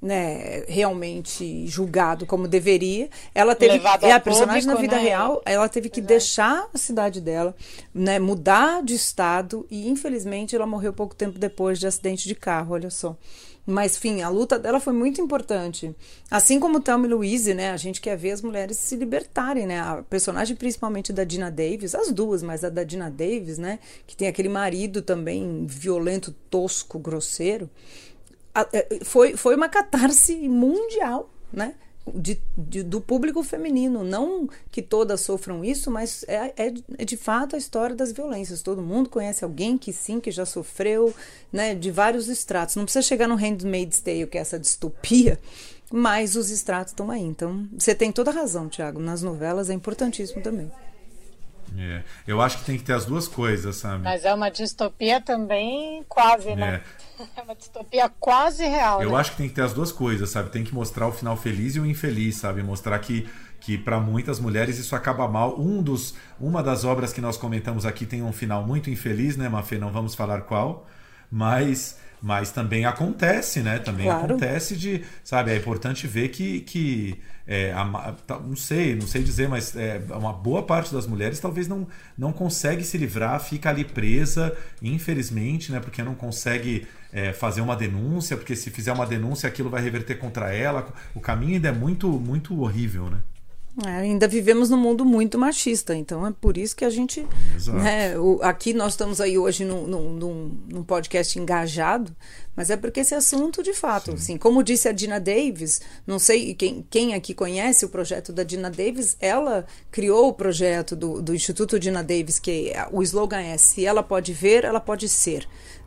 [0.00, 3.08] né, realmente julgado como deveria.
[3.34, 5.02] Ela teve Levado é a personagem público, na vida né?
[5.02, 6.08] real, ela teve que Exato.
[6.08, 7.54] deixar a cidade dela,
[7.94, 12.74] né, mudar de estado e infelizmente ela morreu pouco tempo depois de acidente de carro,
[12.74, 13.16] olha só.
[13.68, 15.92] Mas, enfim, a luta dela foi muito importante.
[16.30, 17.72] Assim como Thelma e Louise, né?
[17.72, 19.80] A gente quer ver as mulheres se libertarem, né?
[19.80, 23.80] A personagem principalmente da Dina Davis, as duas, mas a da Dina Davis, né?
[24.06, 27.68] Que tem aquele marido também violento, tosco, grosseiro.
[28.72, 31.74] É, foi, foi uma catarse mundial, né?
[32.14, 34.04] De, de, do público feminino.
[34.04, 38.62] Não que todas sofram isso, mas é, é, é, de fato a história das violências.
[38.62, 41.12] Todo mundo conhece alguém que sim, que já sofreu,
[41.52, 41.74] né?
[41.74, 42.76] De vários estratos.
[42.76, 45.38] Não precisa chegar no Handmaid's Tale, que é essa distopia,
[45.92, 47.22] mas os estratos estão aí.
[47.22, 49.00] Então, você tem toda a razão, Tiago.
[49.00, 50.70] Nas novelas é importantíssimo também.
[51.78, 52.02] É.
[52.26, 54.02] Eu acho que tem que ter as duas coisas, sabe?
[54.02, 56.82] Mas é uma distopia também quase, né?
[57.18, 59.02] É, é uma distopia quase real.
[59.02, 59.16] Eu né?
[59.16, 60.50] acho que tem que ter as duas coisas, sabe?
[60.50, 62.62] Tem que mostrar o final feliz e o infeliz, sabe?
[62.62, 65.58] Mostrar que que para muitas mulheres isso acaba mal.
[65.58, 69.48] Um dos, uma das obras que nós comentamos aqui tem um final muito infeliz, né,
[69.48, 69.76] Mafê?
[69.76, 70.86] Não vamos falar qual,
[71.30, 73.78] mas mas também acontece, né?
[73.78, 74.24] Também claro.
[74.24, 75.50] acontece de, sabe?
[75.50, 80.02] É importante ver que, que é, a, tá, não sei, não sei dizer, mas é,
[80.10, 81.86] uma boa parte das mulheres talvez não,
[82.18, 85.78] não consegue se livrar, fica ali presa, infelizmente, né?
[85.78, 90.16] Porque não consegue é, fazer uma denúncia, porque se fizer uma denúncia aquilo vai reverter
[90.16, 90.92] contra ela.
[91.14, 93.18] O caminho ainda é muito, muito horrível, né?
[93.84, 97.26] É, ainda vivemos num mundo muito machista, então é por isso que a gente.
[97.74, 102.16] Né, o, aqui nós estamos aí hoje num, num, num, podcast engajado,
[102.56, 106.54] mas é porque esse assunto, de fato, assim, como disse a Dina Davis, não sei
[106.54, 111.34] quem, quem aqui conhece o projeto da Dina Davis, ela criou o projeto do, do
[111.34, 115.46] Instituto Dina Davis, que o slogan é: se ela pode ver, ela pode ser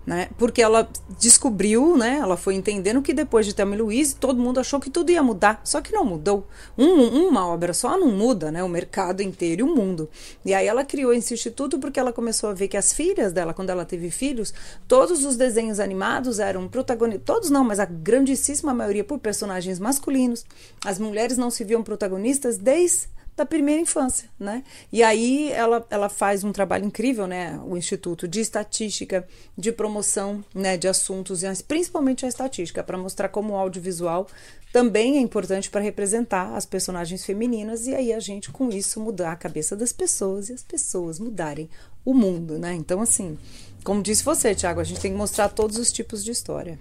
[0.10, 0.28] né?
[0.40, 0.90] Porque ela
[1.20, 2.18] descobriu, né?
[2.20, 5.22] Ela foi entendendo que depois de Thelma e Louise, todo mundo achou que tudo ia
[5.22, 6.48] mudar, só que não mudou.
[6.76, 8.64] Um, uma obra só não muda, né?
[8.64, 10.10] O mercado inteiro e o mundo.
[10.44, 13.54] E aí ela criou esse instituto porque ela começou a ver que as filhas dela,
[13.54, 14.52] quando ela teve filhos,
[14.88, 20.46] todos os desenhos animados eram protagonistas, todos não, mas a grandíssima maioria por personagens masculinos.
[20.84, 23.08] As mulheres não se viam protagonistas desde
[23.40, 24.66] da primeira infância, né?
[24.92, 27.58] E aí ela, ela faz um trabalho incrível, né?
[27.66, 29.26] O Instituto de Estatística,
[29.58, 34.28] de promoção, né, de assuntos, principalmente a estatística, para mostrar como o audiovisual
[34.72, 39.32] também é importante para representar as personagens femininas e aí a gente com isso mudar
[39.32, 41.70] a cabeça das pessoas e as pessoas mudarem
[42.06, 42.74] o mundo, né?
[42.74, 43.38] Então assim,
[43.84, 46.80] como disse você, Tiago, a gente tem que mostrar todos os tipos de história.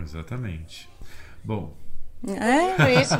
[0.00, 0.88] Exatamente.
[1.44, 1.72] Bom,
[2.24, 3.14] é isso,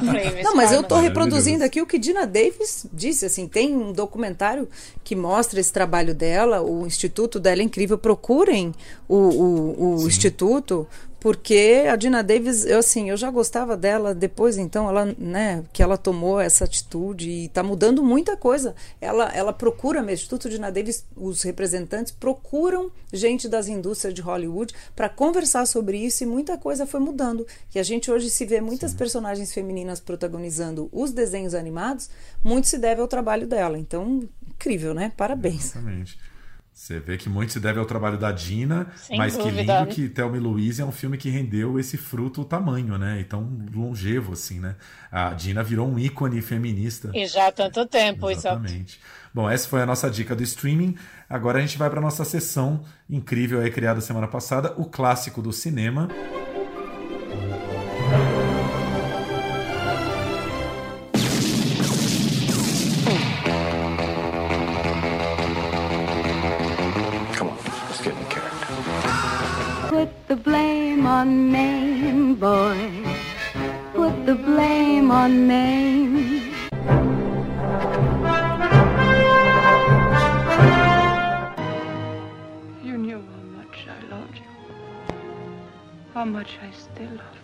[0.44, 3.26] Não, mas eu estou reproduzindo aqui o que Dina Davis disse.
[3.26, 4.68] Assim, tem um documentário
[5.02, 7.98] que mostra esse trabalho dela, o instituto dela é incrível.
[7.98, 8.72] Procurem
[9.08, 10.86] o, o, o instituto,
[11.22, 15.80] porque a Dina Davis, eu assim, eu já gostava dela depois, então ela, né, que
[15.80, 18.74] ela tomou essa atitude e está mudando muita coisa.
[19.00, 24.74] Ela, ela procura, mesmo, Instituto Dina Davis, os representantes procuram gente das indústrias de Hollywood
[24.96, 27.46] para conversar sobre isso e muita coisa foi mudando.
[27.72, 28.96] E a gente hoje se vê muitas Sim.
[28.96, 32.10] personagens femininas protagonizando os desenhos animados,
[32.42, 33.78] muito se deve ao trabalho dela.
[33.78, 35.12] Então, incrível, né?
[35.16, 35.66] Parabéns.
[35.66, 36.18] Exatamente.
[36.82, 39.62] Você vê que muito se deve ao trabalho da Dina, Sem mas dúvida.
[39.62, 42.98] que lindo que Thelma e Louise é um filme que rendeu esse fruto o tamanho,
[42.98, 43.20] né?
[43.20, 44.74] E tão longevo assim, né?
[45.08, 47.12] A Dina virou um ícone feminista.
[47.14, 48.98] E já há tanto tempo, Exatamente.
[48.98, 49.30] Exato.
[49.32, 50.96] Bom, essa foi a nossa dica do streaming.
[51.30, 55.52] Agora a gente vai para nossa sessão incrível aí criada semana passada, o clássico do
[55.52, 56.08] cinema.
[70.32, 72.90] The blame on Maine, boy.
[73.92, 76.42] Put the blame on Maine.
[82.82, 85.14] You knew how much I loved you.
[86.14, 87.41] How much I still love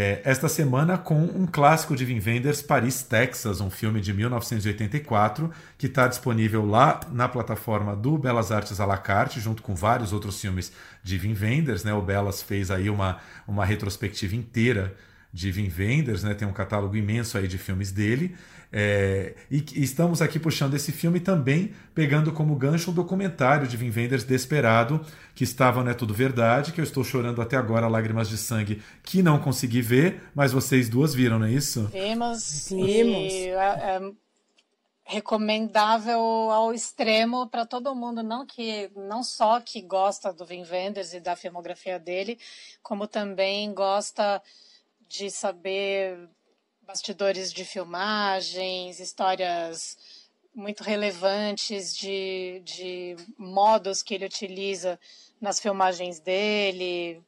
[0.00, 5.50] É, esta semana com um clássico de Wim Wenders, Paris, Texas, um filme de 1984,
[5.76, 10.12] que está disponível lá na plataforma do Belas Artes à la carte, junto com vários
[10.12, 10.70] outros filmes
[11.02, 11.82] de Wim Wenders.
[11.82, 11.92] Né?
[11.92, 14.94] O Belas fez aí uma, uma retrospectiva inteira
[15.32, 16.32] de Wim Wenders, né?
[16.32, 18.36] tem um catálogo imenso aí de filmes dele.
[18.70, 23.76] É, e, e, estamos aqui puxando esse filme também, pegando como gancho um documentário de
[23.76, 25.04] Wim Wenders Desperado,
[25.34, 28.82] que estava Não é Tudo Verdade, que eu estou chorando até agora, lágrimas de sangue,
[29.02, 31.88] que não consegui ver, mas vocês duas viram, não é isso?
[31.92, 32.68] Vimos.
[32.70, 33.32] Vimos.
[33.32, 34.12] E, é, é
[35.08, 41.14] recomendável ao extremo para todo mundo, não que não só que gosta do Wim Wenders
[41.14, 42.38] e da filmografia dele,
[42.82, 44.42] como também gosta
[45.08, 46.28] de saber
[46.88, 49.98] bastidores de filmagens, histórias
[50.54, 54.98] muito relevantes de, de modos que ele utiliza
[55.38, 57.22] nas filmagens dele.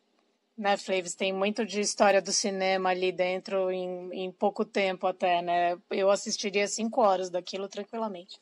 [0.56, 5.42] Né, Flaves, tem muito de história do cinema ali dentro em, em pouco tempo até,
[5.42, 5.78] né?
[5.90, 8.40] Eu assistiria cinco horas daquilo tranquilamente.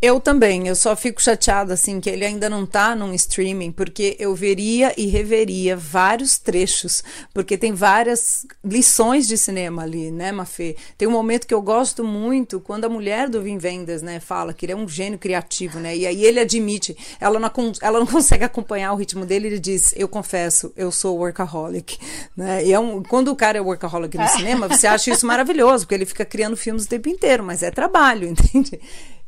[0.00, 4.16] Eu também, eu só fico chateada assim que ele ainda não tá num streaming, porque
[4.20, 7.02] eu veria e reveria vários trechos,
[7.34, 10.76] porque tem várias lições de cinema ali, né, Mafê?
[10.96, 14.54] Tem um momento que eu gosto muito quando a mulher do Vin Vendas, né, fala
[14.54, 15.96] que ele é um gênio criativo, né?
[15.96, 17.50] E aí ele admite, ela não,
[17.82, 21.98] ela não consegue acompanhar o ritmo dele, ele diz: "Eu confesso, eu sou workaholic",
[22.36, 22.64] né?
[22.64, 25.96] E é um, quando o cara é workaholic no cinema, você acha isso maravilhoso, porque
[25.96, 28.80] ele fica criando filmes o tempo inteiro, mas é trabalho, entende?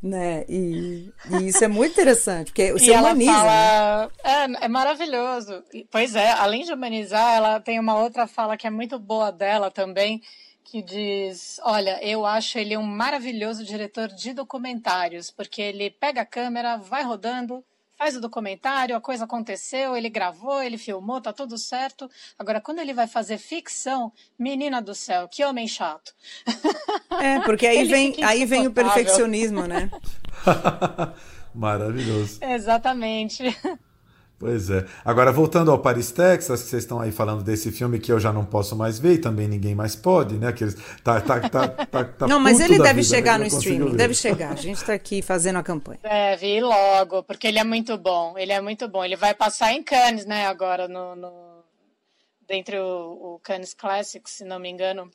[0.02, 0.44] Né?
[0.48, 3.32] E, e, isso é muito interessante, porque você humaniza.
[3.32, 4.10] Fala, né?
[4.24, 5.62] é, é maravilhoso.
[5.90, 9.70] Pois é, além de humanizar, ela tem uma outra fala que é muito boa dela
[9.70, 10.22] também,
[10.64, 16.26] que diz: Olha, eu acho ele um maravilhoso diretor de documentários, porque ele pega a
[16.26, 17.62] câmera, vai rodando,
[18.00, 22.10] faz o documentário, a coisa aconteceu, ele gravou, ele filmou, tá tudo certo.
[22.38, 26.14] Agora, quando ele vai fazer ficção, menina do céu, que homem chato.
[27.10, 29.90] É, porque aí vem, aí vem o perfeccionismo, né?
[31.54, 32.38] Maravilhoso.
[32.42, 33.54] Exatamente.
[34.40, 34.86] Pois é.
[35.04, 38.32] Agora, voltando ao Paris, Texas, que vocês estão aí falando desse filme que eu já
[38.32, 40.48] não posso mais ver e também ninguém mais pode, né?
[40.48, 40.74] Aqueles,
[41.04, 44.52] tá, tá, tá, tá, tá não, mas ele deve vida, chegar no streaming, deve chegar.
[44.52, 46.00] A gente está aqui fazendo a campanha.
[46.02, 48.32] Deve ir logo, porque ele é muito bom.
[48.38, 49.04] Ele é muito bom.
[49.04, 51.62] Ele vai passar em Cannes, né, agora, no, no...
[52.48, 55.10] dentre o, o Cannes Classics, se não me engano.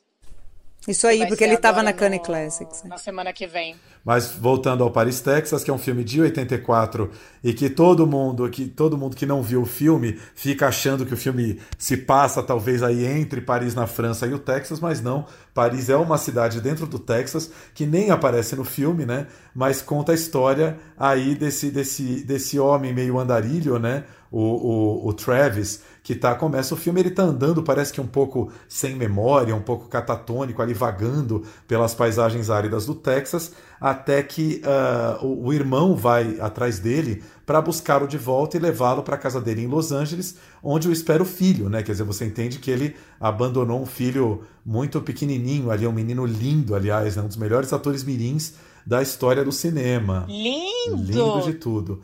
[0.86, 2.84] Isso aí, porque ele estava na Cannes Classics.
[2.84, 3.76] Na semana que vem.
[4.04, 7.10] Mas voltando ao Paris, Texas, que é um filme de 84
[7.42, 11.12] e que todo mundo que todo mundo que não viu o filme fica achando que
[11.12, 15.26] o filme se passa talvez aí entre Paris na França e o Texas, mas não.
[15.52, 19.26] Paris é uma cidade dentro do Texas que nem aparece no filme, né?
[19.52, 24.04] Mas conta a história aí desse desse desse homem meio andarilho, né?
[24.30, 28.06] O, o, o Travis que tá começa o filme ele tá andando parece que um
[28.06, 34.62] pouco sem memória um pouco catatônico ali vagando pelas paisagens áridas do Texas até que
[34.64, 39.18] uh, o, o, irmão vai atrás dele para buscá-lo de volta e levá-lo para a
[39.18, 41.82] casa dele em Los Angeles onde o espera o filho né?
[41.82, 46.76] Quer dizer você entende que ele abandonou um filho muito pequenininho ali um menino lindo
[46.76, 47.22] aliás né?
[47.22, 48.54] um dos melhores atores mirins
[48.86, 50.24] da história do cinema.
[50.28, 51.02] Lindo!
[51.02, 52.00] Lindo de tudo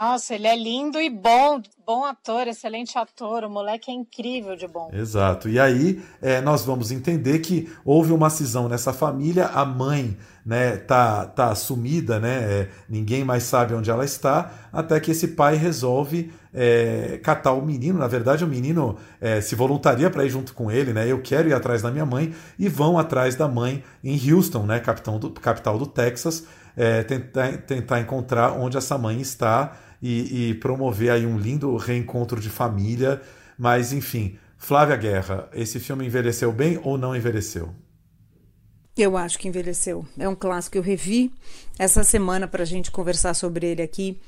[0.00, 4.68] Nossa, ele é lindo e bom, bom ator, excelente ator, o moleque é incrível de
[4.68, 4.88] bom.
[4.92, 5.48] Exato.
[5.48, 10.76] E aí é, nós vamos entender que houve uma cisão nessa família, a mãe né,
[10.76, 15.56] tá, tá sumida, né, é, ninguém mais sabe onde ela está, até que esse pai
[15.56, 17.98] resolve é, catar o menino.
[17.98, 21.06] Na verdade, o menino é, se voluntaria para ir junto com ele, né?
[21.06, 24.80] Eu quero ir atrás da minha mãe, e vão atrás da mãe em Houston, né,
[24.80, 26.46] capital do, capital do Texas,
[26.76, 32.40] é, tentar, tentar encontrar onde essa mãe está e, e promover aí um lindo reencontro
[32.40, 33.20] de família.
[33.58, 37.74] Mas, enfim, Flávia Guerra, esse filme envelheceu bem ou não envelheceu?
[38.96, 40.04] Eu acho que envelheceu.
[40.18, 41.32] É um clássico que eu revi
[41.78, 44.20] essa semana para a gente conversar sobre ele aqui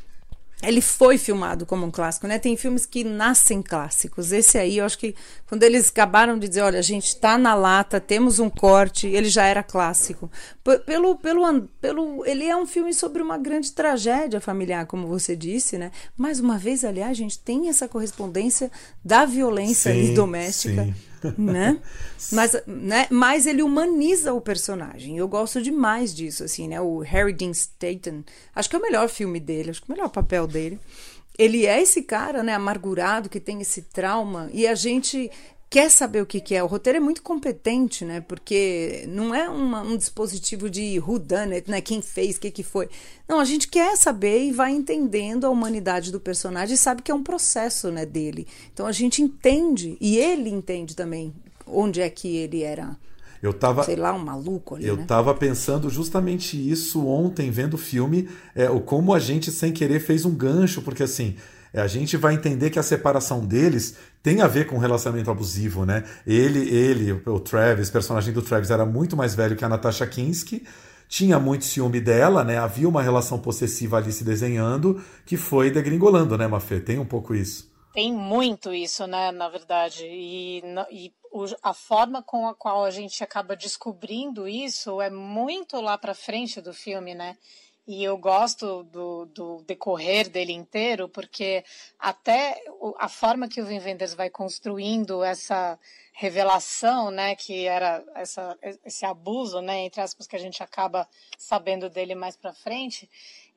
[0.62, 2.38] ele foi filmado como um clássico, né?
[2.38, 4.30] Tem filmes que nascem clássicos.
[4.30, 5.14] Esse aí, eu acho que
[5.48, 9.28] quando eles acabaram de dizer, olha, a gente está na lata, temos um corte, ele
[9.28, 10.30] já era clássico.
[10.84, 15.78] Pelo, pelo, pelo, ele é um filme sobre uma grande tragédia familiar, como você disse,
[15.78, 15.90] né?
[16.16, 18.70] Mais uma vez, aliás, a gente tem essa correspondência
[19.02, 20.84] da violência sim, doméstica.
[20.84, 21.80] Sim né?
[22.32, 23.06] Mas, né?
[23.10, 25.16] Mas ele humaniza o personagem.
[25.16, 26.80] Eu gosto demais disso, assim, né?
[26.80, 28.22] O Harry Dean Stanton,
[28.54, 30.78] acho que é o melhor filme dele, acho que é o melhor papel dele.
[31.38, 35.30] Ele é esse cara, né, amargurado que tem esse trauma e a gente
[35.70, 36.62] quer saber o que, que, é.
[36.62, 38.20] O roteiro é muito competente, né?
[38.20, 41.80] Porque não é uma, um dispositivo de who done it, né?
[41.80, 42.88] Quem fez, o que, que foi.
[43.28, 47.12] Não, a gente quer saber e vai entendendo a humanidade do personagem e sabe que
[47.12, 48.48] é um processo, né, dele.
[48.74, 51.32] Então a gente entende e ele entende também
[51.64, 52.96] onde é que ele era.
[53.40, 55.04] Eu tava, sei lá, um maluco ali, Eu né?
[55.06, 60.00] tava pensando justamente isso ontem, vendo o filme, é, o como a gente, sem querer,
[60.00, 61.36] fez um gancho, porque assim,
[61.78, 66.04] a gente vai entender que a separação deles tem a ver com relacionamento abusivo, né?
[66.26, 70.06] Ele, ele, o Travis, o personagem do Travis era muito mais velho que a Natasha
[70.06, 70.66] Kinski,
[71.08, 72.56] tinha muito ciúme dela, né?
[72.56, 76.80] Havia uma relação possessiva ali se desenhando que foi degringolando, né, Mafê?
[76.80, 77.68] Tem um pouco isso.
[77.92, 80.06] Tem muito isso, né, na verdade.
[80.06, 80.62] E,
[80.92, 81.12] e
[81.62, 86.60] a forma com a qual a gente acaba descobrindo isso é muito lá para frente
[86.60, 87.36] do filme, né?
[87.86, 91.64] E eu gosto do, do, decorrer dele inteiro, porque
[91.98, 92.62] até
[92.98, 95.78] a forma que o Wim Wenders vai construindo essa
[96.12, 101.08] revelação, né, que era essa, esse abuso, né, entre aspas, que a gente acaba
[101.38, 103.08] sabendo dele mais para frente,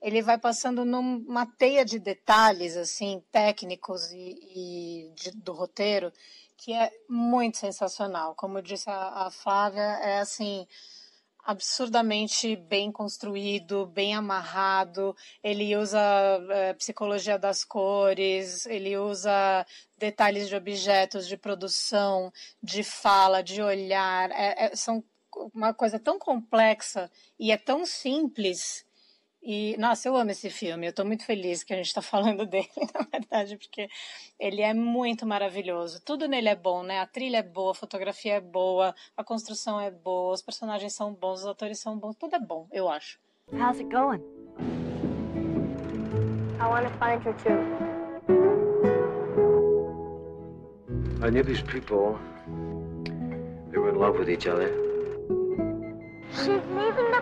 [0.02, 6.12] ele vai passando numa teia de detalhes, assim, técnicos e, e de, do roteiro,
[6.58, 8.36] que é muito sensacional.
[8.36, 10.68] Como disse a, a Flávia, é assim
[11.44, 15.16] absurdamente bem construído, bem amarrado.
[15.44, 16.00] Ele usa
[16.50, 19.66] é, psicologia das cores, ele usa
[19.98, 22.32] detalhes de objetos, de produção,
[22.62, 24.32] de fala, de olhar.
[24.32, 25.04] É, é, são
[25.54, 28.86] uma coisa tão complexa e é tão simples
[29.46, 30.88] e, nossa, eu amo esse filme.
[30.88, 33.90] Eu estou muito feliz que a gente está falando dele, na verdade, porque
[34.40, 36.02] ele é muito maravilhoso.
[36.04, 37.00] Tudo nele é bom, né?
[37.02, 41.14] A trilha é boa, a fotografia é boa, a construção é boa, os personagens são
[41.14, 42.16] bons, os atores são bons.
[42.16, 43.20] Tudo é bom, eu acho.
[43.52, 44.22] How's it going?
[46.60, 47.84] I want to find her too.
[51.22, 52.18] I knew these people.
[53.72, 54.70] They were in love with each other.
[56.32, 57.22] She's leaving the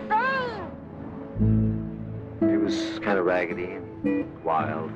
[2.72, 4.92] was kind of raggedy and wild.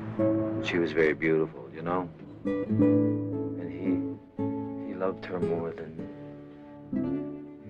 [0.62, 2.08] She was very beautiful, you know?
[2.44, 5.92] And he, he loved her more than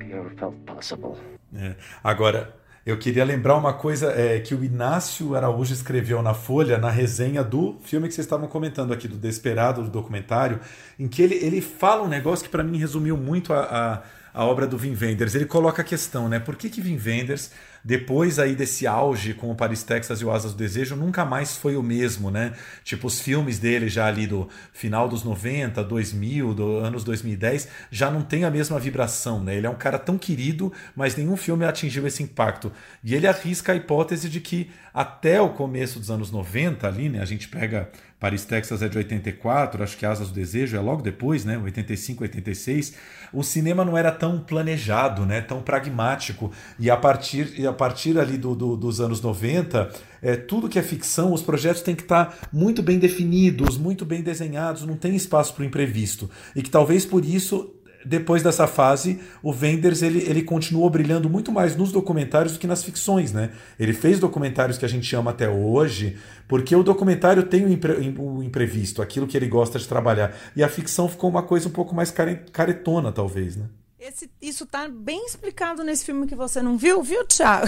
[0.00, 1.16] he ever felt possible.
[1.54, 1.74] É.
[2.02, 2.54] Agora,
[2.84, 7.42] eu queria lembrar uma coisa é, que o Inácio Araújo escreveu na Folha, na resenha
[7.42, 10.60] do filme que vocês estavam comentando aqui, do Desperado, do documentário,
[10.98, 14.02] em que ele, ele fala um negócio que para mim resumiu muito a,
[14.34, 15.34] a, a, obra do Vin Wenders.
[15.34, 16.38] Ele coloca a questão, né?
[16.38, 17.50] Por que, que Vin Wenders
[17.86, 21.56] depois aí desse auge com o Paris, Texas e o Asas do Desejo, nunca mais
[21.56, 22.52] foi o mesmo, né?
[22.82, 28.10] Tipo, os filmes dele já ali do final dos 90, 2000, do anos 2010, já
[28.10, 29.54] não tem a mesma vibração, né?
[29.54, 32.72] Ele é um cara tão querido, mas nenhum filme atingiu esse impacto.
[33.04, 37.20] E ele arrisca a hipótese de que até o começo dos anos 90 ali, né?
[37.20, 41.02] A gente pega Paris, Texas é de 84, acho que Asas do Desejo é logo
[41.02, 41.58] depois, né?
[41.58, 42.94] 85, 86.
[43.30, 45.42] O cinema não era tão planejado, né?
[45.42, 46.50] Tão pragmático.
[46.78, 51.32] E a partir, partir ali do, do, dos anos 90, é, tudo que é ficção,
[51.32, 55.62] os projetos têm que estar muito bem definidos, muito bem desenhados, não tem espaço para
[55.62, 56.28] o imprevisto.
[56.54, 57.72] E que talvez por isso
[58.06, 62.66] depois dessa fase, o Wenders ele, ele continuou brilhando muito mais nos documentários do que
[62.66, 63.50] nas ficções, né?
[63.78, 66.16] Ele fez documentários que a gente ama até hoje,
[66.46, 70.32] porque o documentário tem o, impre, o imprevisto, aquilo que ele gosta de trabalhar.
[70.54, 72.14] E a ficção ficou uma coisa um pouco mais
[72.52, 73.66] caretona, talvez, né?
[74.06, 77.66] Esse, isso tá bem explicado nesse filme que você não viu, viu, Thiago?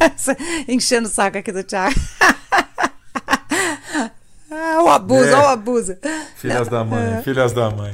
[0.66, 1.94] Enchendo o saco aqui do Thiago.
[4.88, 5.36] abuso, é.
[5.36, 5.98] o abuso.
[6.36, 7.22] Filhas da mãe, é.
[7.22, 7.92] filhas da mãe.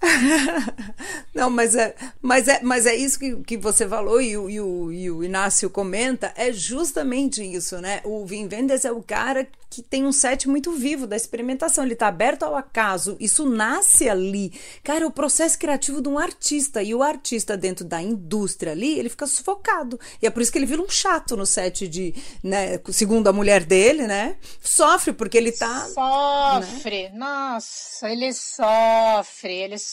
[1.34, 4.60] Não, mas é, mas é, mas é isso que, que você falou e o, e,
[4.60, 8.00] o, e o Inácio comenta, é justamente isso, né?
[8.04, 11.94] O Vin Vendors é o cara que tem um set muito vivo da experimentação, ele
[11.94, 14.52] tá aberto ao acaso, isso nasce ali.
[14.82, 19.10] Cara, o processo criativo de um artista, e o artista dentro da indústria ali, ele
[19.10, 20.00] fica sufocado.
[20.22, 23.32] E é por isso que ele vira um chato no set de, né, segundo a
[23.32, 24.36] mulher dele, né?
[24.60, 27.10] Sofre porque ele tá Sofre.
[27.10, 27.12] Né?
[27.14, 29.87] Nossa, ele sofre, ele sofre.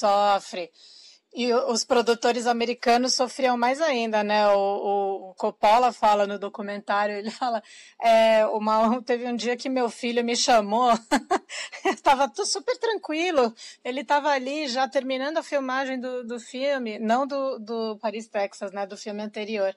[1.37, 4.47] E os produtores americanos sofriam mais ainda, né?
[4.47, 7.61] O, o Coppola fala no documentário, ele fala,
[8.01, 10.91] é, uma, teve um dia que meu filho me chamou,
[11.83, 17.27] estava tudo super tranquilo, ele estava ali já terminando a filmagem do, do filme, não
[17.27, 18.85] do, do Paris, Texas, né?
[18.85, 19.75] Do filme anterior.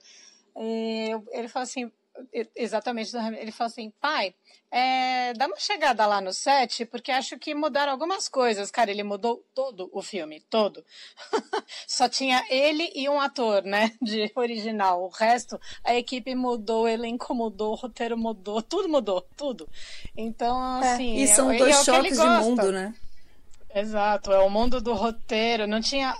[0.56, 1.90] E ele falou assim,
[2.54, 4.34] exatamente, ele falou assim, pai,
[4.70, 8.70] é, dá uma chegada lá no set, porque acho que mudaram algumas coisas.
[8.70, 10.84] Cara, ele mudou todo o filme, todo.
[11.86, 15.02] Só tinha ele e um ator, né, de original.
[15.02, 19.68] O resto, a equipe mudou, o elenco mudou, o roteiro mudou, tudo mudou, tudo.
[20.16, 21.18] Então, é, assim...
[21.18, 22.94] É, e são dois é choques de mundo, né?
[23.74, 25.66] Exato, é o mundo do roteiro.
[25.66, 26.14] Não tinha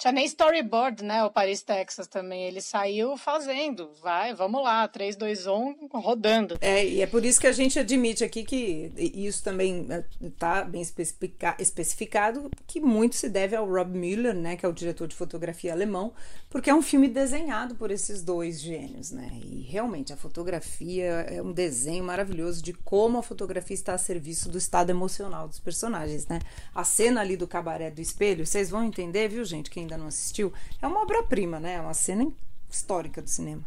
[0.00, 1.22] tinha nem storyboard, né?
[1.24, 2.44] O Paris, Texas também.
[2.44, 3.90] Ele saiu fazendo.
[4.02, 6.56] Vai, vamos lá, 3, 2, 1, rodando.
[6.62, 9.86] É, e é por isso que a gente admite aqui que isso também
[10.22, 14.56] está bem especificado, que muito se deve ao Rob Müller, né?
[14.56, 16.14] Que é o diretor de fotografia alemão,
[16.48, 19.30] porque é um filme desenhado por esses dois gênios, né?
[19.44, 24.48] E realmente a fotografia é um desenho maravilhoso de como a fotografia está a serviço
[24.48, 26.38] do estado emocional dos personagens, né?
[26.74, 29.68] A cena ali do cabaré do espelho, vocês vão entender, viu, gente?
[29.68, 31.74] Quem ainda não assistiu, é uma obra-prima, né?
[31.74, 32.26] É uma cena
[32.70, 33.62] histórica do cinema.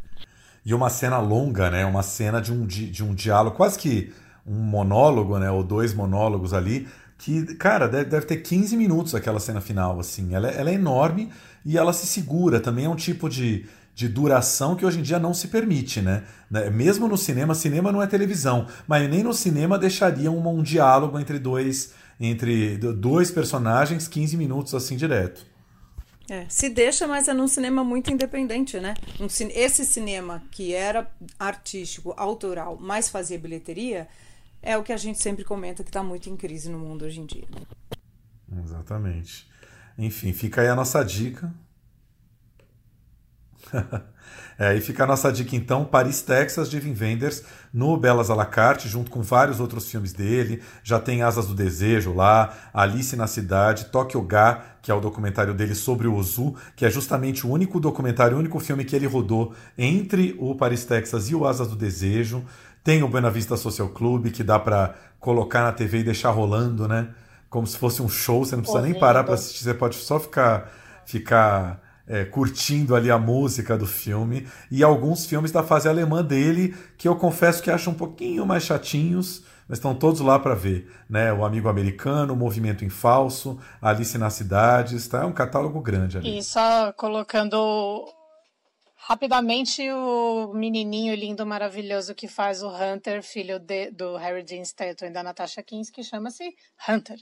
[0.65, 1.85] E uma cena longa, né?
[1.85, 4.13] Uma cena de um, de um diálogo, quase que
[4.47, 5.51] um monólogo, né?
[5.51, 10.33] Ou dois monólogos ali, que, cara, deve, deve ter 15 minutos aquela cena final, assim.
[10.33, 11.29] Ela, é, ela é enorme
[11.65, 12.61] e ela se segura.
[12.61, 16.23] Também é um tipo de, de duração que hoje em dia não se permite, né?
[16.49, 16.69] né?
[16.69, 21.19] Mesmo no cinema, cinema não é televisão, mas nem no cinema deixaria um, um diálogo
[21.19, 25.45] entre dois entre dois personagens 15 minutos assim direto.
[26.29, 28.93] É, se deixa, mas é num cinema muito independente, né?
[29.19, 34.07] Um, esse cinema que era artístico, autoral, mas fazia bilheteria,
[34.61, 37.19] é o que a gente sempre comenta que está muito em crise no mundo hoje
[37.19, 37.47] em dia.
[38.63, 39.49] Exatamente.
[39.97, 41.53] Enfim, fica aí a nossa dica.
[44.57, 47.43] É, aí fica a nossa dica então, Paris, Texas, de Vin Wenders,
[47.73, 50.61] no Belas à la carte, junto com vários outros filmes dele.
[50.83, 55.53] Já tem Asas do Desejo lá, Alice na Cidade, Tokyo Ga, que é o documentário
[55.53, 59.07] dele sobre o Ozu, que é justamente o único documentário, o único filme que ele
[59.07, 62.43] rodou entre o Paris, Texas e o Asas do Desejo.
[62.83, 66.87] Tem o Buena Vista Social Club, que dá para colocar na TV e deixar rolando,
[66.87, 67.09] né?
[67.49, 70.19] Como se fosse um show, você não precisa nem parar para assistir, você pode só
[70.19, 70.69] ficar
[71.05, 76.75] ficar é, curtindo ali a música do filme e alguns filmes da fase alemã dele
[76.97, 80.91] que eu confesso que acho um pouquinho mais chatinhos, mas estão todos lá para ver,
[81.09, 81.31] né?
[81.31, 85.21] O Amigo Americano, o Movimento em Falso, Alice nas Cidades, tá?
[85.21, 86.39] É um catálogo grande ali.
[86.39, 88.05] E só colocando
[89.05, 95.07] Rapidamente, o menininho lindo, maravilhoso que faz o Hunter, filho de, do Harry Dean Stanton
[95.07, 96.55] e da Natasha Kinski, chama-se
[96.87, 97.17] Hunter.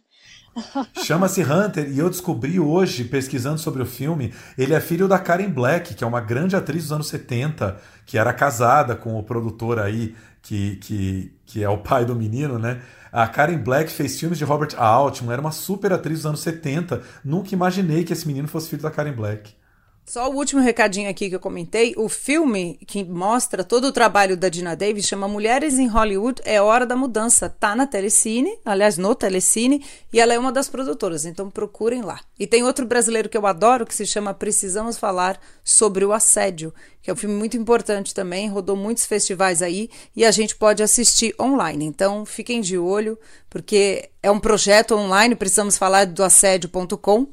[1.03, 5.49] Chama-se Hunter, e eu descobri hoje, pesquisando sobre o filme, ele é filho da Karen
[5.49, 9.79] Black, que é uma grande atriz dos anos 70, que era casada com o produtor
[9.79, 12.79] aí, que, que, que é o pai do menino, né?
[13.11, 17.01] A Karen Black fez filmes de Robert Altman, era uma super atriz dos anos 70.
[17.25, 19.59] Nunca imaginei que esse menino fosse filho da Karen Black.
[20.05, 21.93] Só o último recadinho aqui que eu comentei.
[21.95, 26.61] O filme que mostra todo o trabalho da Dina Davis chama Mulheres em Hollywood é
[26.61, 27.49] Hora da Mudança.
[27.49, 32.19] Tá na Telecine, aliás, no Telecine, e ela é uma das produtoras, então procurem lá.
[32.37, 36.73] E tem outro brasileiro que eu adoro que se chama Precisamos Falar sobre o Assédio,
[37.01, 40.83] que é um filme muito importante também, rodou muitos festivais aí e a gente pode
[40.83, 41.85] assistir online.
[41.85, 43.17] Então fiquem de olho,
[43.49, 47.27] porque é um projeto online, precisamos falar do assédio.com.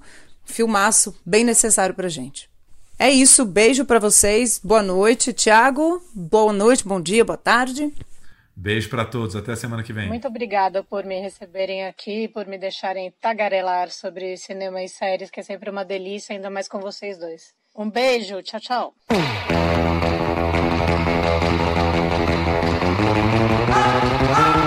[0.45, 2.49] Filmaço bem necessário pra gente.
[2.99, 4.61] É isso, beijo para vocês.
[4.63, 6.03] Boa noite, Tiago.
[6.13, 7.95] Boa noite, bom dia, boa tarde.
[8.57, 10.09] Beijo para todos, até semana que vem.
[10.09, 15.39] Muito obrigada por me receberem aqui, por me deixarem tagarelar sobre cinema e séries, que
[15.39, 17.55] é sempre uma delícia, ainda mais com vocês dois.
[17.77, 18.95] Um beijo, tchau, tchau.
[23.71, 24.58] Ah, ah!